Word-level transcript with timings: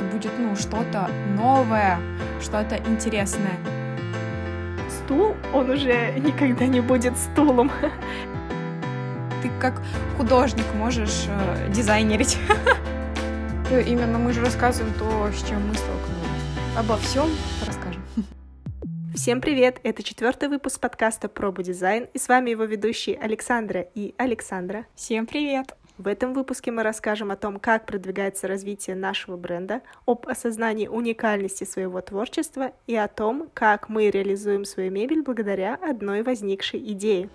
это 0.00 0.04
будет, 0.04 0.32
ну, 0.38 0.56
что-то 0.56 1.10
новое, 1.36 1.98
что-то 2.40 2.76
интересное. 2.76 3.58
Стул, 4.88 5.36
он 5.52 5.70
уже 5.70 6.14
никогда 6.18 6.66
не 6.66 6.80
будет 6.80 7.16
стулом. 7.16 7.70
Ты 9.42 9.50
как 9.60 9.82
художник 10.16 10.66
можешь 10.74 11.24
э, 11.28 11.70
дизайнерить. 11.70 12.38
Именно 13.70 14.18
мы 14.18 14.32
же 14.32 14.44
рассказываем 14.44 14.92
то, 14.98 15.30
с 15.32 15.48
чем 15.48 15.66
мы 15.68 15.74
столкнулись. 15.74 16.76
Обо 16.76 16.96
всем 16.98 17.28
расскажем. 17.66 18.02
Всем 19.14 19.40
привет! 19.40 19.80
Это 19.82 20.02
четвертый 20.02 20.48
выпуск 20.48 20.80
подкаста 20.80 21.28
Пробу 21.28 21.62
дизайн, 21.62 22.08
и 22.14 22.18
с 22.18 22.28
вами 22.28 22.50
его 22.50 22.64
ведущие 22.64 23.18
Александра 23.18 23.80
и 23.94 24.14
Александра. 24.18 24.86
Всем 24.94 25.26
привет! 25.26 25.79
В 26.00 26.08
этом 26.08 26.32
выпуске 26.32 26.70
мы 26.70 26.82
расскажем 26.82 27.30
о 27.30 27.36
том, 27.36 27.60
как 27.60 27.84
продвигается 27.84 28.48
развитие 28.48 28.96
нашего 28.96 29.36
бренда, 29.36 29.82
об 30.06 30.26
осознании 30.28 30.88
уникальности 30.88 31.64
своего 31.64 32.00
творчества 32.00 32.72
и 32.86 32.96
о 32.96 33.06
том, 33.06 33.50
как 33.52 33.90
мы 33.90 34.08
реализуем 34.08 34.64
свою 34.64 34.90
мебель 34.90 35.20
благодаря 35.22 35.74
одной 35.74 36.22
возникшей 36.22 36.80
идее. 36.94 37.28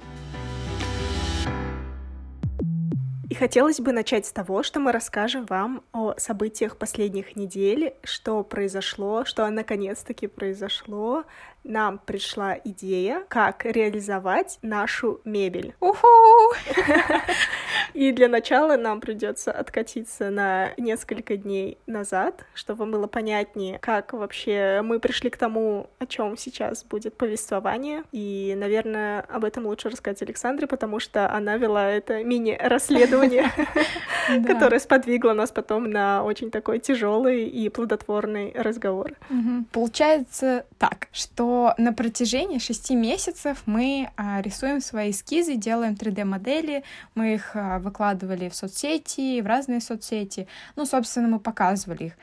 И 3.30 3.36
хотелось 3.36 3.80
бы 3.80 3.92
начать 3.92 4.26
с 4.26 4.32
того, 4.32 4.64
что 4.64 4.80
мы 4.80 4.92
расскажем 4.92 5.46
вам 5.46 5.84
о 5.92 6.16
событиях 6.18 6.78
последних 6.78 7.36
недель, 7.36 7.94
что 8.04 8.44
произошло, 8.44 9.26
что 9.26 9.48
наконец-таки 9.48 10.26
произошло, 10.26 11.26
нам 11.64 12.00
пришла 12.00 12.58
идея, 12.64 13.26
как 13.28 13.66
реализовать 13.66 14.58
нашу 14.64 15.22
мебель. 15.24 15.76
Уху! 15.82 16.08
И 18.06 18.12
для 18.12 18.28
начала 18.28 18.78
нам 18.78 19.02
придется 19.02 19.52
откатиться 19.52 20.30
на 20.30 20.76
несколько 20.78 21.38
дней 21.38 21.80
назад, 21.88 22.46
чтобы 22.54 22.86
было 22.86 23.08
понятнее, 23.08 23.80
как 23.80 24.14
вообще 24.14 24.82
мы 24.84 25.00
пришли 25.00 25.32
к 25.32 25.38
тому, 25.38 25.90
о 25.98 26.06
чем 26.06 26.38
сейчас 26.38 26.84
будет 26.84 27.18
повествование. 27.18 28.04
И, 28.12 28.54
наверное, 28.56 29.22
об 29.22 29.44
этом 29.44 29.66
лучше 29.66 29.90
рассказать 29.90 30.22
Александре, 30.22 30.68
потому 30.68 31.00
что 31.00 31.34
она 31.34 31.58
вела 31.58 31.90
это 31.90 32.24
мини-расследование, 32.24 33.52
которое 34.46 34.80
сподвигло 34.80 35.34
нас 35.34 35.50
потом 35.50 35.90
на 35.90 36.24
очень 36.24 36.52
такой 36.52 36.78
тяжелый 36.78 37.48
и 37.48 37.70
плодотворный 37.70 38.52
разговор. 38.56 39.14
Получается 39.72 40.68
так, 40.78 41.08
что 41.12 41.74
на 41.80 41.92
протяжении 41.92 42.60
шести 42.60 42.96
месяцев 42.96 43.64
мы 43.66 44.12
а, 44.16 44.44
рисуем 44.44 44.80
свои 44.80 45.10
эскизы, 45.10 45.56
делаем 45.56 45.94
3D-модели, 45.94 46.84
мы 47.16 47.34
их 47.34 47.56
а, 47.56 47.80
выкладывали 47.96 48.50
в 48.50 48.56
соцсети, 48.56 49.42
в 49.42 49.48
разные 49.48 49.80
соцсети. 49.80 50.48
Ну, 50.76 50.86
собственно, 50.86 51.28
мы 51.28 51.40
показывали 51.40 52.04
их. 52.04 52.14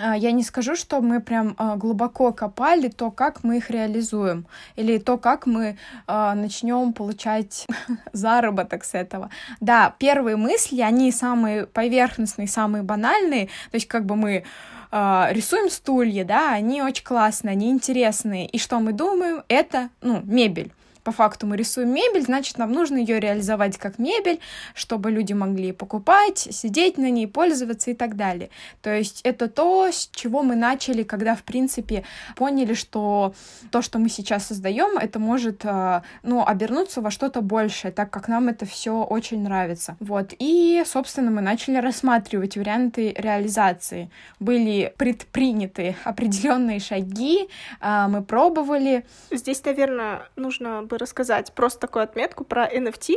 А, 0.00 0.16
я 0.16 0.32
не 0.32 0.42
скажу, 0.42 0.76
что 0.76 1.02
мы 1.02 1.20
прям 1.20 1.54
а, 1.58 1.76
глубоко 1.76 2.32
копали 2.32 2.88
то, 2.88 3.10
как 3.10 3.44
мы 3.44 3.58
их 3.58 3.70
реализуем, 3.70 4.46
или 4.76 4.98
то, 4.98 5.18
как 5.18 5.46
мы 5.46 5.76
а, 6.06 6.34
начнем 6.34 6.92
получать 6.92 7.66
заработок 8.12 8.84
с 8.84 8.94
этого. 8.94 9.28
Да, 9.60 9.94
первые 9.98 10.36
мысли, 10.36 10.80
они 10.80 11.12
самые 11.12 11.66
поверхностные, 11.66 12.48
самые 12.48 12.82
банальные, 12.82 13.46
то 13.70 13.74
есть 13.74 13.88
как 13.88 14.04
бы 14.04 14.16
мы 14.16 14.44
рисуем 14.92 15.70
стулья, 15.70 16.24
да, 16.24 16.52
они 16.52 16.82
очень 16.82 17.04
классные, 17.04 17.52
они 17.52 17.70
интересные. 17.70 18.48
И 18.48 18.58
что 18.58 18.80
мы 18.80 18.92
думаем? 18.92 19.44
Это, 19.46 19.88
ну, 20.00 20.20
мебель 20.24 20.72
по 21.02 21.12
факту 21.12 21.46
мы 21.46 21.56
рисуем 21.56 21.92
мебель, 21.92 22.22
значит, 22.22 22.58
нам 22.58 22.72
нужно 22.72 22.96
ее 22.96 23.20
реализовать 23.20 23.78
как 23.78 23.98
мебель, 23.98 24.40
чтобы 24.74 25.10
люди 25.10 25.32
могли 25.32 25.72
покупать, 25.72 26.38
сидеть 26.38 26.98
на 26.98 27.10
ней, 27.10 27.26
пользоваться 27.26 27.90
и 27.90 27.94
так 27.94 28.16
далее. 28.16 28.50
То 28.82 28.94
есть 28.94 29.20
это 29.24 29.48
то, 29.48 29.88
с 29.90 30.08
чего 30.12 30.42
мы 30.42 30.56
начали, 30.56 31.02
когда, 31.02 31.34
в 31.34 31.42
принципе, 31.42 32.04
поняли, 32.36 32.74
что 32.74 33.34
то, 33.70 33.82
что 33.82 33.98
мы 33.98 34.08
сейчас 34.08 34.46
создаем, 34.46 34.98
это 34.98 35.18
может, 35.18 35.62
а, 35.64 36.02
ну, 36.22 36.44
обернуться 36.44 37.00
во 37.00 37.10
что-то 37.10 37.40
большее, 37.40 37.92
так 37.92 38.10
как 38.10 38.28
нам 38.28 38.48
это 38.48 38.66
все 38.66 39.02
очень 39.02 39.42
нравится. 39.42 39.96
Вот. 40.00 40.34
И, 40.38 40.82
собственно, 40.86 41.30
мы 41.30 41.40
начали 41.40 41.76
рассматривать 41.76 42.56
варианты 42.56 43.14
реализации. 43.16 44.10
Были 44.38 44.92
предприняты 44.96 45.96
определенные 46.04 46.80
шаги, 46.80 47.48
а, 47.80 48.08
мы 48.08 48.22
пробовали. 48.22 49.04
Здесь, 49.30 49.64
наверное, 49.64 50.28
нужно 50.36 50.82
бы 50.90 50.98
рассказать 50.98 51.52
просто 51.54 51.80
такую 51.80 52.02
отметку 52.02 52.44
про 52.44 52.68
NFT. 52.68 53.14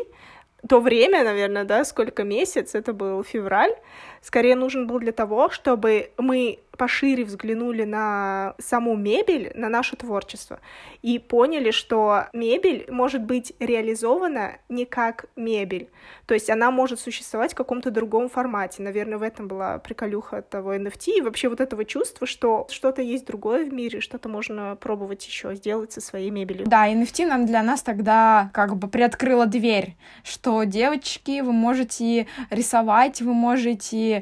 То 0.69 0.79
время, 0.79 1.23
наверное, 1.25 1.65
да, 1.65 1.83
сколько 1.83 2.23
месяц, 2.23 2.73
это 2.73 2.93
был 2.93 3.21
февраль, 3.23 3.75
скорее 4.23 4.55
нужен 4.55 4.87
был 4.87 4.99
для 4.99 5.11
того, 5.11 5.49
чтобы 5.49 6.11
мы 6.17 6.59
пошире 6.77 7.23
взглянули 7.23 7.83
на 7.83 8.55
саму 8.59 8.95
мебель, 8.95 9.51
на 9.55 9.69
наше 9.69 9.95
творчество, 9.95 10.59
и 11.01 11.19
поняли, 11.19 11.71
что 11.71 12.25
мебель 12.33 12.85
может 12.89 13.23
быть 13.23 13.53
реализована 13.59 14.57
не 14.69 14.85
как 14.85 15.25
мебель. 15.35 15.89
То 16.25 16.33
есть 16.33 16.49
она 16.49 16.71
может 16.71 16.99
существовать 16.99 17.53
в 17.53 17.55
каком-то 17.55 17.91
другом 17.91 18.29
формате. 18.29 18.81
Наверное, 18.81 19.17
в 19.17 19.21
этом 19.21 19.47
была 19.47 19.77
приколюха 19.79 20.41
того 20.41 20.75
NFT 20.75 21.17
и 21.17 21.21
вообще 21.21 21.49
вот 21.49 21.61
этого 21.61 21.85
чувства, 21.85 22.25
что 22.25 22.67
что-то 22.69 23.01
есть 23.01 23.25
другое 23.25 23.65
в 23.65 23.73
мире, 23.73 23.99
что-то 24.01 24.29
можно 24.29 24.75
пробовать 24.75 25.25
еще 25.25 25.55
сделать 25.55 25.91
со 25.91 26.01
своей 26.01 26.29
мебелью. 26.29 26.65
Да, 26.65 26.91
NFT 26.91 27.27
нам 27.27 27.45
для 27.45 27.61
нас 27.61 27.81
тогда 27.81 28.49
как 28.53 28.75
бы 28.77 28.87
приоткрыла 28.87 29.45
дверь, 29.45 29.95
что 30.23 30.63
девочки, 30.63 31.41
вы 31.41 31.51
можете 31.51 32.27
рисовать, 32.49 33.21
вы 33.21 33.33
можете 33.33 34.12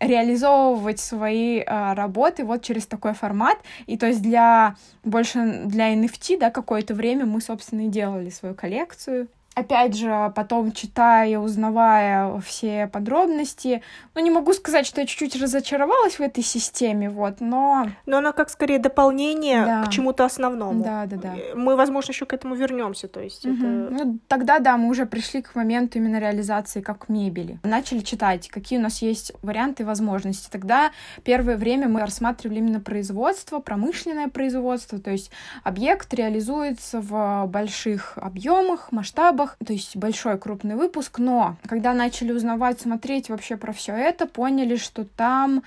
реализовывать 0.00 1.00
свои 1.00 1.62
а, 1.66 1.94
работы 1.94 2.44
вот 2.44 2.62
через 2.62 2.86
такой 2.86 3.14
формат. 3.14 3.58
И 3.86 3.96
то 3.96 4.06
есть 4.06 4.22
для 4.22 4.76
больше 5.04 5.62
для 5.64 5.94
NFT, 5.94 6.38
да, 6.38 6.50
какое-то 6.50 6.94
время 6.94 7.24
мы, 7.24 7.40
собственно, 7.40 7.86
и 7.86 7.88
делали 7.88 8.30
свою 8.30 8.54
коллекцию 8.54 9.28
опять 9.58 9.96
же, 9.96 10.32
потом 10.34 10.72
читая, 10.72 11.38
узнавая 11.38 12.40
все 12.40 12.86
подробности, 12.86 13.82
ну, 14.14 14.22
не 14.22 14.30
могу 14.30 14.52
сказать, 14.52 14.86
что 14.86 15.00
я 15.00 15.06
чуть-чуть 15.06 15.40
разочаровалась 15.40 16.18
в 16.18 16.20
этой 16.20 16.44
системе, 16.44 17.10
вот, 17.10 17.40
но... 17.40 17.88
Но 18.06 18.18
она 18.18 18.32
как 18.32 18.50
скорее 18.50 18.78
дополнение 18.78 19.64
да. 19.64 19.84
к 19.84 19.90
чему-то 19.90 20.24
основному. 20.24 20.82
Да, 20.82 21.06
да, 21.06 21.16
да. 21.16 21.34
Мы, 21.54 21.76
возможно, 21.76 22.12
еще 22.12 22.26
к 22.26 22.32
этому 22.32 22.54
вернемся, 22.54 23.08
то 23.08 23.20
есть 23.20 23.46
угу. 23.46 23.54
это... 23.54 23.66
Ну, 23.66 24.18
тогда, 24.28 24.58
да, 24.58 24.76
мы 24.76 24.88
уже 24.88 25.06
пришли 25.06 25.42
к 25.42 25.54
моменту 25.54 25.98
именно 25.98 26.18
реализации 26.18 26.80
как 26.80 27.08
мебели. 27.08 27.58
Начали 27.62 28.00
читать, 28.00 28.48
какие 28.48 28.78
у 28.78 28.82
нас 28.82 29.02
есть 29.02 29.32
варианты 29.42 29.82
и 29.82 29.86
возможности. 29.86 30.48
Тогда 30.50 30.90
первое 31.24 31.56
время 31.56 31.88
мы 31.88 32.00
рассматривали 32.00 32.58
именно 32.58 32.80
производство, 32.80 33.58
промышленное 33.58 34.28
производство, 34.28 34.98
то 34.98 35.10
есть 35.10 35.30
объект 35.64 36.12
реализуется 36.14 37.00
в 37.00 37.46
больших 37.46 38.12
объемах, 38.16 38.92
масштабах, 38.92 39.47
материалах, 39.48 39.56
то 39.64 39.72
есть 39.72 39.96
большой 39.96 40.38
крупный 40.38 40.74
выпуск, 40.74 41.18
но 41.18 41.56
когда 41.66 41.94
начали 41.94 42.32
узнавать, 42.32 42.80
смотреть 42.80 43.28
вообще 43.30 43.56
про 43.56 43.72
все 43.72 43.92
это, 43.92 44.26
поняли, 44.26 44.76
что 44.76 45.04
там 45.04 45.62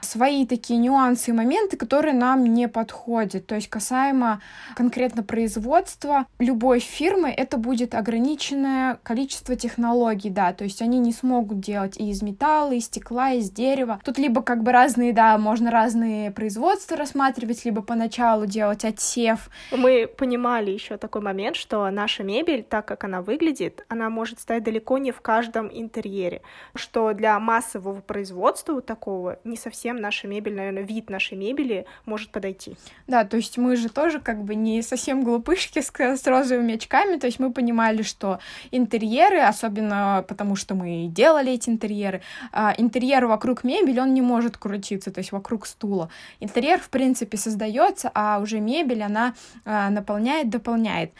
свои 0.00 0.46
такие 0.46 0.78
нюансы 0.78 1.30
и 1.30 1.34
моменты, 1.34 1.76
которые 1.76 2.14
нам 2.14 2.44
не 2.44 2.68
подходят. 2.68 3.46
То 3.46 3.54
есть 3.54 3.68
касаемо 3.68 4.40
конкретно 4.74 5.22
производства 5.22 6.26
любой 6.38 6.80
фирмы, 6.80 7.30
это 7.30 7.56
будет 7.56 7.94
ограниченное 7.94 8.98
количество 9.02 9.56
технологий, 9.56 10.30
да, 10.30 10.52
то 10.52 10.64
есть 10.64 10.82
они 10.82 10.98
не 10.98 11.12
смогут 11.12 11.60
делать 11.60 11.96
и 11.96 12.10
из 12.10 12.22
металла, 12.22 12.72
и 12.72 12.78
из 12.78 12.86
стекла, 12.86 13.30
и 13.30 13.38
из 13.38 13.50
дерева. 13.50 14.00
Тут 14.04 14.18
либо 14.18 14.42
как 14.42 14.62
бы 14.62 14.72
разные, 14.72 15.12
да, 15.12 15.36
можно 15.38 15.70
разные 15.70 16.30
производства 16.30 16.96
рассматривать, 16.96 17.64
либо 17.64 17.82
поначалу 17.82 18.46
делать 18.46 18.84
отсев. 18.84 19.50
Мы 19.70 20.06
понимали 20.06 20.70
еще 20.70 20.96
такой 20.96 21.22
момент, 21.22 21.56
что 21.56 21.88
наша 21.90 22.24
мебель, 22.24 22.62
так 22.62 22.86
как 22.86 23.04
она 23.04 23.22
выглядит, 23.22 23.84
она 23.88 24.10
может 24.10 24.40
стоять 24.40 24.64
далеко 24.64 24.98
не 24.98 25.12
в 25.12 25.20
каждом 25.20 25.68
интерьере, 25.72 26.42
что 26.74 27.12
для 27.12 27.38
массового 27.38 28.00
производства 28.00 28.80
такого 28.80 29.38
не 29.44 29.56
совсем 29.56 29.87
всем 29.88 30.02
наша 30.02 30.28
мебель, 30.28 30.54
наверное, 30.54 30.82
вид 30.82 31.08
нашей 31.08 31.38
мебели 31.38 31.86
может 32.04 32.30
подойти. 32.30 32.76
Да, 33.06 33.24
то 33.24 33.38
есть 33.38 33.56
мы 33.56 33.74
же 33.74 33.88
тоже 33.88 34.20
как 34.20 34.44
бы 34.44 34.54
не 34.54 34.82
совсем 34.82 35.24
глупышки 35.24 35.80
с, 35.80 35.90
с 35.90 36.26
розовыми 36.26 36.74
очками, 36.74 37.18
то 37.18 37.26
есть 37.26 37.38
мы 37.38 37.50
понимали, 37.50 38.02
что 38.02 38.38
интерьеры, 38.70 39.40
особенно 39.40 40.26
потому 40.28 40.56
что 40.56 40.74
мы 40.74 41.06
делали 41.06 41.52
эти 41.52 41.70
интерьеры, 41.70 42.20
а, 42.52 42.74
интерьер 42.76 43.24
вокруг 43.24 43.64
мебели, 43.64 43.98
он 43.98 44.12
не 44.12 44.20
может 44.20 44.58
крутиться, 44.58 45.10
то 45.10 45.20
есть 45.20 45.32
вокруг 45.32 45.66
стула. 45.66 46.10
Интерьер, 46.40 46.80
в 46.80 46.90
принципе, 46.90 47.38
создается, 47.38 48.10
а 48.12 48.40
уже 48.40 48.60
мебель, 48.60 49.02
она 49.02 49.34
а, 49.64 49.88
наполняет, 49.88 50.50
дополняет. 50.50 51.12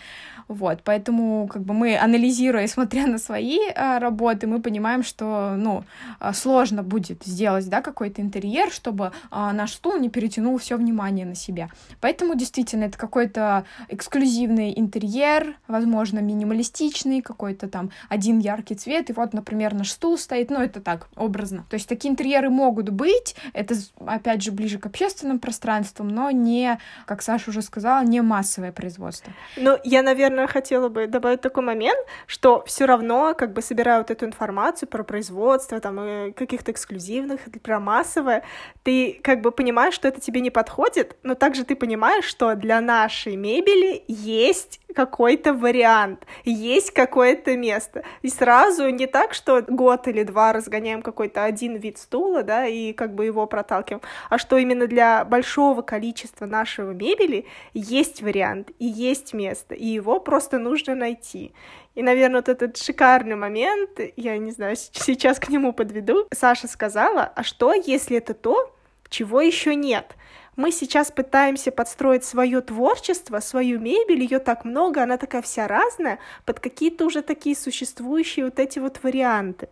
Вот, 0.48 0.80
поэтому 0.82 1.46
как 1.46 1.62
бы 1.62 1.74
мы, 1.74 1.98
анализируя 1.98 2.64
и 2.64 2.66
смотря 2.68 3.06
на 3.06 3.18
свои 3.18 3.58
а, 3.74 3.98
работы, 3.98 4.46
мы 4.46 4.60
понимаем, 4.60 5.02
что, 5.02 5.54
ну, 5.56 5.84
а, 6.18 6.32
сложно 6.32 6.82
будет 6.82 7.24
сделать, 7.24 7.68
да, 7.68 7.82
какой-то 7.82 8.22
интерьер, 8.22 8.70
чтобы 8.70 9.12
а, 9.30 9.52
наш 9.52 9.74
стул 9.74 9.98
не 9.98 10.08
перетянул 10.08 10.56
все 10.56 10.76
внимание 10.76 11.26
на 11.26 11.34
себя. 11.34 11.68
Поэтому 12.00 12.34
действительно 12.34 12.84
это 12.84 12.96
какой-то 12.96 13.64
эксклюзивный 13.88 14.72
интерьер, 14.74 15.56
возможно, 15.68 16.20
минималистичный, 16.20 17.20
какой-то 17.20 17.68
там 17.68 17.90
один 18.08 18.38
яркий 18.38 18.74
цвет, 18.74 19.10
и 19.10 19.12
вот, 19.12 19.34
например, 19.34 19.74
наш 19.74 19.90
стул 19.90 20.16
стоит, 20.16 20.50
ну, 20.50 20.60
это 20.60 20.80
так, 20.80 21.08
образно. 21.14 21.66
То 21.68 21.74
есть 21.74 21.88
такие 21.88 22.10
интерьеры 22.10 22.48
могут 22.48 22.88
быть, 22.88 23.36
это, 23.52 23.74
опять 24.06 24.42
же, 24.42 24.52
ближе 24.52 24.78
к 24.78 24.86
общественным 24.86 25.40
пространствам, 25.40 26.08
но 26.08 26.30
не, 26.30 26.78
как 27.04 27.20
Саша 27.20 27.50
уже 27.50 27.60
сказала, 27.60 28.02
не 28.02 28.22
массовое 28.22 28.72
производство. 28.72 29.32
Ну, 29.56 29.76
я, 29.84 30.02
наверное, 30.02 30.37
хотела 30.46 30.88
бы 30.88 31.06
добавить 31.06 31.40
такой 31.40 31.62
момент, 31.62 31.98
что 32.26 32.62
все 32.66 32.84
равно, 32.84 33.34
как 33.34 33.52
бы, 33.52 33.62
собирая 33.62 33.98
вот 33.98 34.10
эту 34.10 34.26
информацию 34.26 34.88
про 34.88 35.02
производство, 35.02 35.80
там, 35.80 36.32
каких-то 36.34 36.72
эксклюзивных, 36.72 37.40
про 37.62 37.80
массовое, 37.80 38.44
ты, 38.82 39.20
как 39.22 39.40
бы, 39.40 39.50
понимаешь, 39.50 39.94
что 39.94 40.08
это 40.08 40.20
тебе 40.20 40.40
не 40.40 40.50
подходит, 40.50 41.16
но 41.22 41.34
также 41.34 41.64
ты 41.64 41.76
понимаешь, 41.76 42.24
что 42.24 42.54
для 42.54 42.80
нашей 42.80 43.36
мебели 43.36 44.04
есть 44.06 44.80
какой-то 44.98 45.54
вариант, 45.54 46.26
есть 46.44 46.90
какое-то 46.90 47.56
место. 47.56 48.02
И 48.22 48.28
сразу 48.28 48.88
не 48.88 49.06
так, 49.06 49.32
что 49.32 49.62
год 49.62 50.08
или 50.08 50.24
два 50.24 50.52
разгоняем 50.52 51.02
какой-то 51.02 51.44
один 51.44 51.76
вид 51.76 51.98
стула, 51.98 52.42
да, 52.42 52.66
и 52.66 52.92
как 52.92 53.14
бы 53.14 53.24
его 53.24 53.46
проталкиваем, 53.46 54.02
а 54.28 54.38
что 54.38 54.56
именно 54.56 54.88
для 54.88 55.24
большого 55.24 55.82
количества 55.82 56.46
нашего 56.46 56.90
мебели 56.90 57.46
есть 57.74 58.22
вариант 58.22 58.72
и 58.80 58.86
есть 58.86 59.34
место, 59.34 59.76
и 59.76 59.86
его 59.86 60.18
просто 60.18 60.58
нужно 60.58 60.96
найти. 60.96 61.52
И, 61.94 62.02
наверное, 62.02 62.40
вот 62.40 62.48
этот 62.48 62.76
шикарный 62.76 63.36
момент, 63.36 64.00
я 64.16 64.36
не 64.36 64.50
знаю, 64.50 64.74
сейчас 64.74 65.38
к 65.38 65.48
нему 65.48 65.72
подведу. 65.72 66.26
Саша 66.34 66.66
сказала, 66.66 67.32
а 67.36 67.44
что, 67.44 67.72
если 67.72 68.16
это 68.16 68.34
то, 68.34 68.74
чего 69.08 69.40
еще 69.40 69.76
нет? 69.76 70.16
Мы 70.58 70.72
сейчас 70.72 71.12
пытаемся 71.12 71.70
подстроить 71.70 72.24
свое 72.24 72.60
творчество, 72.60 73.38
свою 73.38 73.78
мебель, 73.78 74.22
ее 74.22 74.40
так 74.40 74.64
много, 74.64 75.04
она 75.04 75.16
такая 75.16 75.40
вся 75.40 75.68
разная, 75.68 76.18
под 76.44 76.58
какие-то 76.58 77.06
уже 77.06 77.22
такие 77.22 77.54
существующие 77.54 78.44
вот 78.44 78.58
эти 78.58 78.80
вот 78.80 78.98
варианты. 79.04 79.68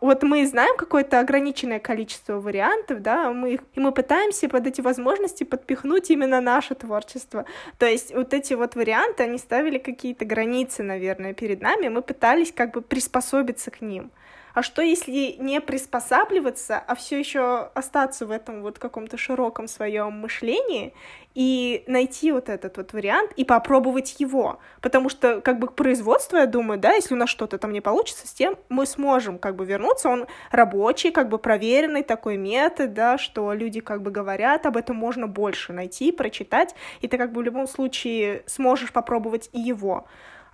Вот 0.00 0.22
мы 0.22 0.46
знаем 0.46 0.76
какое-то 0.76 1.18
ограниченное 1.18 1.80
количество 1.80 2.38
вариантов, 2.38 3.02
да, 3.02 3.32
мы, 3.32 3.54
и 3.54 3.80
мы 3.80 3.90
пытаемся 3.90 4.48
под 4.48 4.68
эти 4.68 4.80
возможности 4.80 5.42
подпихнуть 5.42 6.08
именно 6.10 6.40
наше 6.40 6.76
творчество. 6.76 7.44
То 7.76 7.86
есть 7.86 8.14
вот 8.14 8.32
эти 8.32 8.54
вот 8.54 8.76
варианты, 8.76 9.24
они 9.24 9.38
ставили 9.38 9.78
какие-то 9.78 10.24
границы, 10.24 10.84
наверное, 10.84 11.34
перед 11.34 11.60
нами, 11.60 11.88
мы 11.88 12.00
пытались 12.00 12.52
как 12.52 12.74
бы 12.74 12.80
приспособиться 12.80 13.72
к 13.72 13.80
ним. 13.80 14.12
А 14.54 14.62
что 14.62 14.82
если 14.82 15.36
не 15.38 15.60
приспосабливаться, 15.60 16.78
а 16.78 16.94
все 16.94 17.18
еще 17.18 17.70
остаться 17.74 18.26
в 18.26 18.30
этом 18.30 18.62
вот 18.62 18.78
каком-то 18.78 19.16
широком 19.16 19.68
своем 19.68 20.12
мышлении 20.14 20.94
и 21.34 21.84
найти 21.86 22.32
вот 22.32 22.48
этот 22.48 22.76
вот 22.76 22.92
вариант 22.92 23.32
и 23.36 23.44
попробовать 23.44 24.16
его? 24.18 24.58
Потому 24.80 25.08
что 25.08 25.40
как 25.40 25.58
бы 25.58 25.68
к 25.68 25.74
производству, 25.74 26.36
я 26.38 26.46
думаю, 26.46 26.80
да, 26.80 26.92
если 26.92 27.14
у 27.14 27.16
нас 27.16 27.28
что-то 27.30 27.58
там 27.58 27.72
не 27.72 27.80
получится, 27.80 28.26
с 28.26 28.32
тем 28.32 28.56
мы 28.68 28.86
сможем 28.86 29.38
как 29.38 29.56
бы 29.56 29.64
вернуться. 29.64 30.08
Он 30.08 30.26
рабочий, 30.50 31.10
как 31.10 31.28
бы 31.28 31.38
проверенный 31.38 32.02
такой 32.02 32.36
метод, 32.36 32.94
да, 32.94 33.18
что 33.18 33.52
люди 33.52 33.80
как 33.80 34.02
бы 34.02 34.10
говорят, 34.10 34.66
об 34.66 34.76
этом 34.76 34.96
можно 34.96 35.26
больше 35.26 35.72
найти, 35.72 36.10
прочитать, 36.12 36.74
и 37.00 37.08
ты 37.08 37.18
как 37.18 37.32
бы 37.32 37.42
в 37.42 37.44
любом 37.44 37.66
случае 37.66 38.42
сможешь 38.46 38.92
попробовать 38.92 39.50
и 39.52 39.60
его. 39.60 40.06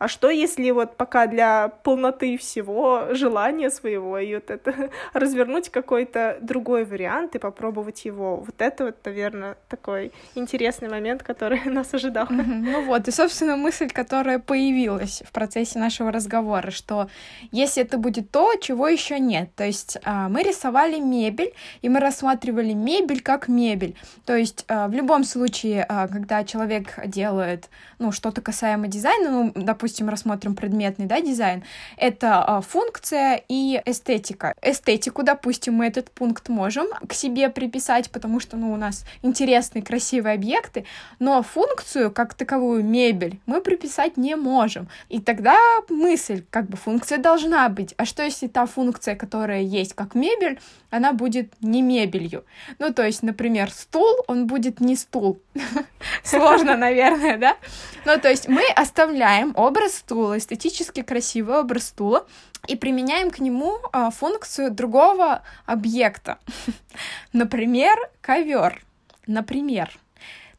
А 0.05 0.09
что 0.09 0.29
если 0.29 0.71
вот 0.71 0.99
пока 0.99 1.27
для 1.27 1.69
полноты 1.83 2.37
всего 2.37 3.15
желания 3.15 3.71
своего 3.71 4.19
и 4.19 4.35
вот 4.35 4.51
это 4.51 4.91
развернуть 5.15 5.71
какой-то 5.71 6.37
другой 6.43 6.85
вариант 6.85 7.37
и 7.37 7.39
попробовать 7.39 8.05
его? 8.05 8.37
Вот 8.37 8.55
это 8.59 8.85
вот, 8.85 8.97
наверное, 9.03 9.57
такой 9.71 10.13
интересный 10.35 10.91
момент, 10.91 11.23
который 11.23 11.65
нас 11.65 11.95
ожидал. 11.95 12.27
Ну 12.29 12.85
вот, 12.85 13.09
и, 13.09 13.11
собственно, 13.11 13.57
мысль, 13.57 13.89
которая 13.89 14.39
появилась 14.39 15.23
в 15.27 15.33
процессе 15.33 15.79
нашего 15.79 16.13
разговора, 16.13 16.71
что 16.71 17.09
если 17.51 17.83
это 17.83 17.97
будет 17.97 18.31
то, 18.31 18.57
чего 18.57 18.89
еще 18.89 19.19
нет, 19.19 19.55
то 19.57 19.65
есть 19.65 19.97
а, 20.05 20.29
мы 20.29 20.43
рисовали 20.43 20.99
мебель, 20.99 21.55
и 21.81 21.89
мы 21.89 21.99
рассматривали 22.01 22.75
мебель 22.75 23.23
как 23.23 23.49
мебель. 23.49 23.97
То 24.27 24.37
есть 24.37 24.67
а, 24.69 24.87
в 24.87 24.93
любом 24.93 25.25
случае, 25.25 25.87
а, 25.89 26.09
когда 26.09 26.45
человек 26.45 26.93
делает, 27.07 27.71
ну, 27.99 28.13
что-то 28.13 28.43
касаемо 28.43 28.89
дизайна, 28.89 29.31
ну, 29.31 29.53
допустим, 29.55 29.94
допустим, 29.95 30.09
рассмотрим 30.09 30.57
предметный 30.57 31.07
да, 31.07 31.21
дизайн, 31.21 31.63
это 31.97 32.43
а, 32.43 32.61
функция 32.61 33.41
и 33.49 33.81
эстетика. 33.87 34.55
Эстетику, 34.61 35.23
допустим, 35.23 35.75
мы 35.75 35.87
этот 35.87 36.11
пункт 36.11 36.49
можем 36.49 36.87
к 37.09 37.13
себе 37.13 37.49
приписать, 37.49 38.11
потому 38.11 38.41
что 38.41 38.57
ну, 38.57 38.73
у 38.73 38.77
нас 38.77 39.05
интересные, 39.23 39.83
красивые 39.83 40.35
объекты, 40.35 40.85
но 41.21 41.43
функцию, 41.43 42.11
как 42.11 42.35
таковую 42.35 42.85
мебель, 42.85 43.39
мы 43.47 43.61
приписать 43.61 44.17
не 44.17 44.35
можем. 44.35 44.89
И 45.09 45.21
тогда 45.21 45.57
мысль, 45.89 46.43
как 46.51 46.67
бы 46.67 46.77
функция 46.77 47.19
должна 47.19 47.69
быть. 47.69 47.95
А 47.97 48.05
что 48.05 48.25
если 48.25 48.49
та 48.49 48.67
функция, 48.67 49.15
которая 49.15 49.63
есть 49.63 49.95
как 49.95 50.17
мебель, 50.17 50.59
она 50.95 51.13
будет 51.13 51.53
не 51.61 51.83
мебелью? 51.83 52.45
Ну, 52.79 52.93
то 52.93 53.05
есть, 53.05 53.23
например, 53.23 53.71
стул, 53.71 54.17
он 54.29 54.47
будет 54.47 54.81
не 54.81 54.97
стул. 54.97 55.41
Сложно, 56.23 56.77
наверное, 56.77 57.37
да? 57.37 57.57
Ну, 58.05 58.19
то 58.21 58.29
есть 58.29 58.49
мы 58.49 58.63
оставляем 58.77 59.53
образ 59.57 59.97
стула, 59.97 60.39
эстетически 60.39 61.03
красивый 61.03 61.59
образ 61.59 61.89
стула, 61.89 62.27
и 62.69 62.77
применяем 62.77 63.31
к 63.31 63.41
нему 63.41 63.79
а, 63.93 64.11
функцию 64.11 64.71
другого 64.71 65.43
объекта. 65.67 66.39
Например, 67.33 67.97
ковер. 68.21 68.83
Например. 69.27 69.91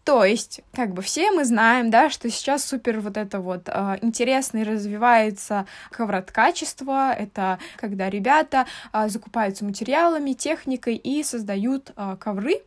То 0.05 0.23
есть, 0.23 0.61
как 0.71 0.93
бы 0.93 1.01
все 1.01 1.31
мы 1.31 1.45
знаем, 1.45 1.89
да, 1.89 2.11
что 2.11 2.29
сейчас 2.29 2.63
супер 2.63 2.99
вот 2.99 3.17
это 3.17 3.39
вот 3.39 3.67
э, 3.67 3.97
интересно 4.03 4.59
и 4.59 4.63
развивается 4.63 5.65
ковроткачество. 5.89 7.11
Это 7.11 7.57
когда 7.75 8.07
ребята 8.07 8.67
э, 8.93 9.09
закупаются 9.09 9.65
материалами, 9.65 10.33
техникой 10.33 10.95
и 10.95 11.23
создают 11.23 11.91
э, 11.97 12.17
ковры. 12.19 12.61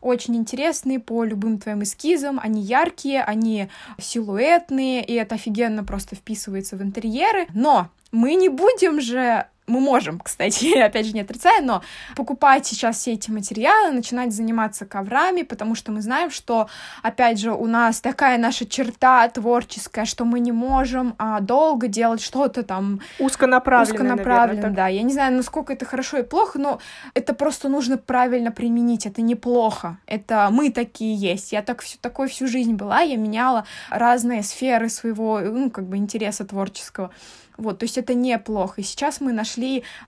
Очень 0.00 0.36
интересные 0.36 0.98
по 0.98 1.24
любым 1.24 1.58
твоим 1.58 1.82
эскизам, 1.82 2.40
они 2.42 2.62
яркие, 2.62 3.22
они 3.22 3.68
силуэтные, 3.98 5.04
и 5.04 5.12
это 5.12 5.34
офигенно 5.34 5.84
просто 5.84 6.16
вписывается 6.16 6.76
в 6.76 6.82
интерьеры, 6.82 7.48
но 7.52 7.90
мы 8.12 8.34
не 8.34 8.48
будем 8.48 9.00
же 9.00 9.46
мы 9.68 9.80
можем, 9.80 10.18
кстати, 10.18 10.76
опять 10.78 11.06
же, 11.06 11.12
не 11.12 11.20
отрицая, 11.20 11.62
но 11.62 11.82
покупать 12.16 12.66
сейчас 12.66 12.98
все 12.98 13.12
эти 13.12 13.30
материалы, 13.30 13.92
начинать 13.92 14.32
заниматься 14.32 14.86
коврами, 14.86 15.42
потому 15.42 15.74
что 15.74 15.92
мы 15.92 16.00
знаем, 16.00 16.30
что, 16.30 16.68
опять 17.02 17.38
же, 17.38 17.52
у 17.52 17.66
нас 17.66 18.00
такая 18.00 18.38
наша 18.38 18.66
черта 18.66 19.28
творческая, 19.28 20.04
что 20.04 20.24
мы 20.24 20.40
не 20.40 20.52
можем 20.52 21.14
а, 21.18 21.40
долго 21.40 21.88
делать 21.88 22.20
что-то 22.20 22.62
там... 22.62 23.00
Узконаправленно, 23.18 23.94
Узконаправленно, 23.94 24.62
наверное, 24.62 24.76
да. 24.76 24.88
Я 24.88 25.02
не 25.02 25.12
знаю, 25.12 25.36
насколько 25.36 25.72
это 25.72 25.84
хорошо 25.84 26.18
и 26.18 26.22
плохо, 26.22 26.58
но 26.58 26.80
это 27.14 27.34
просто 27.34 27.68
нужно 27.68 27.98
правильно 27.98 28.50
применить, 28.50 29.06
это 29.06 29.22
неплохо. 29.22 29.98
Это 30.06 30.48
мы 30.50 30.70
такие 30.70 31.14
есть. 31.14 31.52
Я 31.52 31.62
так 31.62 31.82
всю, 31.82 31.98
такой 31.98 32.28
всю 32.28 32.46
жизнь 32.46 32.74
была, 32.74 33.00
я 33.00 33.16
меняла 33.16 33.64
разные 33.90 34.42
сферы 34.42 34.88
своего, 34.88 35.40
ну, 35.40 35.70
как 35.70 35.86
бы, 35.86 35.96
интереса 35.96 36.44
творческого. 36.44 37.10
Вот, 37.58 37.80
то 37.80 37.84
есть 37.84 37.98
это 37.98 38.14
неплохо. 38.14 38.80
И 38.80 38.84
сейчас 38.84 39.20
мы 39.20 39.32
нашли 39.32 39.57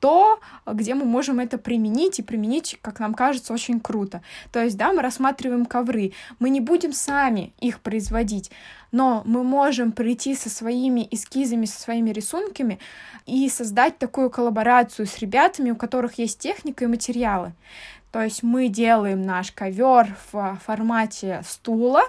то, 0.00 0.40
где 0.66 0.94
мы 0.94 1.04
можем 1.04 1.40
это 1.40 1.58
применить, 1.58 2.18
и 2.18 2.22
применить, 2.22 2.78
как 2.82 3.00
нам 3.00 3.14
кажется, 3.14 3.52
очень 3.52 3.80
круто. 3.80 4.22
То 4.52 4.62
есть, 4.62 4.76
да, 4.76 4.92
мы 4.92 5.02
рассматриваем 5.02 5.66
ковры. 5.66 6.12
Мы 6.38 6.50
не 6.50 6.60
будем 6.60 6.92
сами 6.92 7.52
их 7.60 7.80
производить, 7.80 8.50
но 8.92 9.22
мы 9.24 9.44
можем 9.44 9.92
прийти 9.92 10.34
со 10.34 10.50
своими 10.50 11.06
эскизами, 11.10 11.66
со 11.66 11.80
своими 11.80 12.10
рисунками 12.10 12.78
и 13.26 13.48
создать 13.48 13.98
такую 13.98 14.30
коллаборацию 14.30 15.06
с 15.06 15.18
ребятами, 15.18 15.70
у 15.70 15.76
которых 15.76 16.18
есть 16.18 16.38
техника 16.38 16.84
и 16.84 16.88
материалы. 16.88 17.52
То 18.12 18.22
есть 18.22 18.42
мы 18.42 18.68
делаем 18.68 19.22
наш 19.22 19.52
ковер 19.52 20.16
в 20.32 20.58
формате 20.64 21.42
стула, 21.46 22.02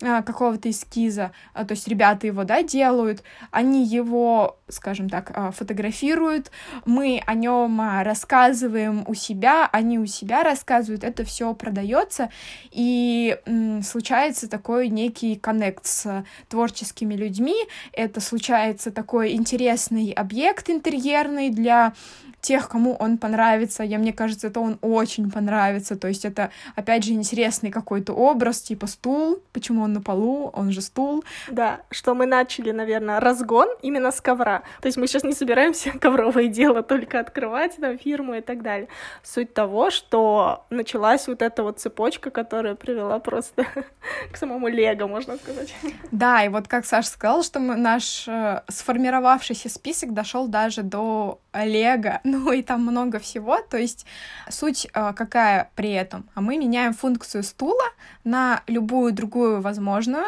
какого-то 0.00 0.70
эскиза, 0.70 1.32
а, 1.54 1.64
то 1.64 1.72
есть 1.72 1.88
ребята 1.88 2.26
его, 2.26 2.44
да, 2.44 2.62
делают, 2.62 3.22
они 3.50 3.84
его, 3.84 4.58
скажем 4.68 5.08
так, 5.08 5.32
а, 5.34 5.50
фотографируют, 5.50 6.52
мы 6.84 7.20
о 7.26 7.34
нем 7.34 7.80
рассказываем 8.02 9.04
у 9.08 9.14
себя, 9.14 9.68
они 9.72 9.98
у 9.98 10.06
себя 10.06 10.44
рассказывают, 10.44 11.02
это 11.02 11.24
все 11.24 11.52
продается, 11.54 12.30
и 12.70 13.36
случается 13.82 14.48
такой 14.48 14.88
некий 14.88 15.34
коннект 15.34 15.86
с 15.86 16.24
творческими 16.48 17.14
людьми, 17.14 17.56
это 17.92 18.20
случается 18.20 18.92
такой 18.92 19.32
интересный 19.32 20.12
объект 20.12 20.70
интерьерный 20.70 21.50
для 21.50 21.92
тех, 22.40 22.68
кому 22.68 22.94
он 22.94 23.18
понравится. 23.18 23.82
Я, 23.82 23.98
мне 23.98 24.12
кажется, 24.12 24.46
это 24.46 24.60
он 24.60 24.78
очень 24.80 25.30
понравится. 25.30 25.96
То 25.96 26.08
есть 26.08 26.24
это, 26.24 26.50
опять 26.76 27.04
же, 27.04 27.12
интересный 27.12 27.70
какой-то 27.70 28.12
образ, 28.12 28.60
типа 28.60 28.86
стул. 28.86 29.42
Почему 29.52 29.82
он 29.82 29.92
на 29.92 30.00
полу, 30.00 30.50
он 30.54 30.70
же 30.70 30.80
стул. 30.80 31.24
Да, 31.50 31.80
что 31.90 32.14
мы 32.14 32.26
начали, 32.26 32.70
наверное, 32.70 33.20
разгон 33.20 33.68
именно 33.82 34.10
с 34.10 34.20
ковра. 34.20 34.62
То 34.80 34.86
есть 34.86 34.96
мы 34.96 35.06
сейчас 35.06 35.24
не 35.24 35.32
собираемся 35.32 35.90
ковровое 36.00 36.48
дело 36.48 36.82
только 36.82 37.20
открывать, 37.20 37.76
там, 37.76 37.98
фирму 37.98 38.34
и 38.34 38.40
так 38.40 38.62
далее. 38.62 38.88
Суть 39.22 39.52
того, 39.54 39.90
что 39.90 40.64
началась 40.70 41.26
вот 41.28 41.42
эта 41.42 41.62
вот 41.62 41.80
цепочка, 41.80 42.30
которая 42.30 42.74
привела 42.74 43.18
просто 43.18 43.66
к 44.32 44.36
самому 44.36 44.68
Лего, 44.68 45.06
можно 45.06 45.36
сказать. 45.36 45.74
Да, 46.12 46.44
и 46.44 46.48
вот 46.48 46.68
как 46.68 46.86
Саша 46.86 47.08
сказал, 47.08 47.42
что 47.42 47.58
мы, 47.58 47.76
наш 47.76 48.28
э, 48.28 48.62
сформировавшийся 48.68 49.68
список 49.68 50.14
дошел 50.14 50.46
даже 50.48 50.82
до 50.82 51.40
Лего, 51.52 52.20
ну 52.30 52.52
и 52.52 52.62
там 52.62 52.82
много 52.82 53.18
всего, 53.18 53.60
то 53.60 53.76
есть 53.76 54.06
суть 54.48 54.86
э, 54.92 55.12
какая 55.14 55.70
при 55.74 55.90
этом? 55.92 56.28
А 56.34 56.40
мы 56.40 56.56
меняем 56.58 56.94
функцию 56.94 57.42
стула 57.42 57.84
на 58.28 58.62
любую 58.66 59.12
другую 59.12 59.60
возможную, 59.60 60.26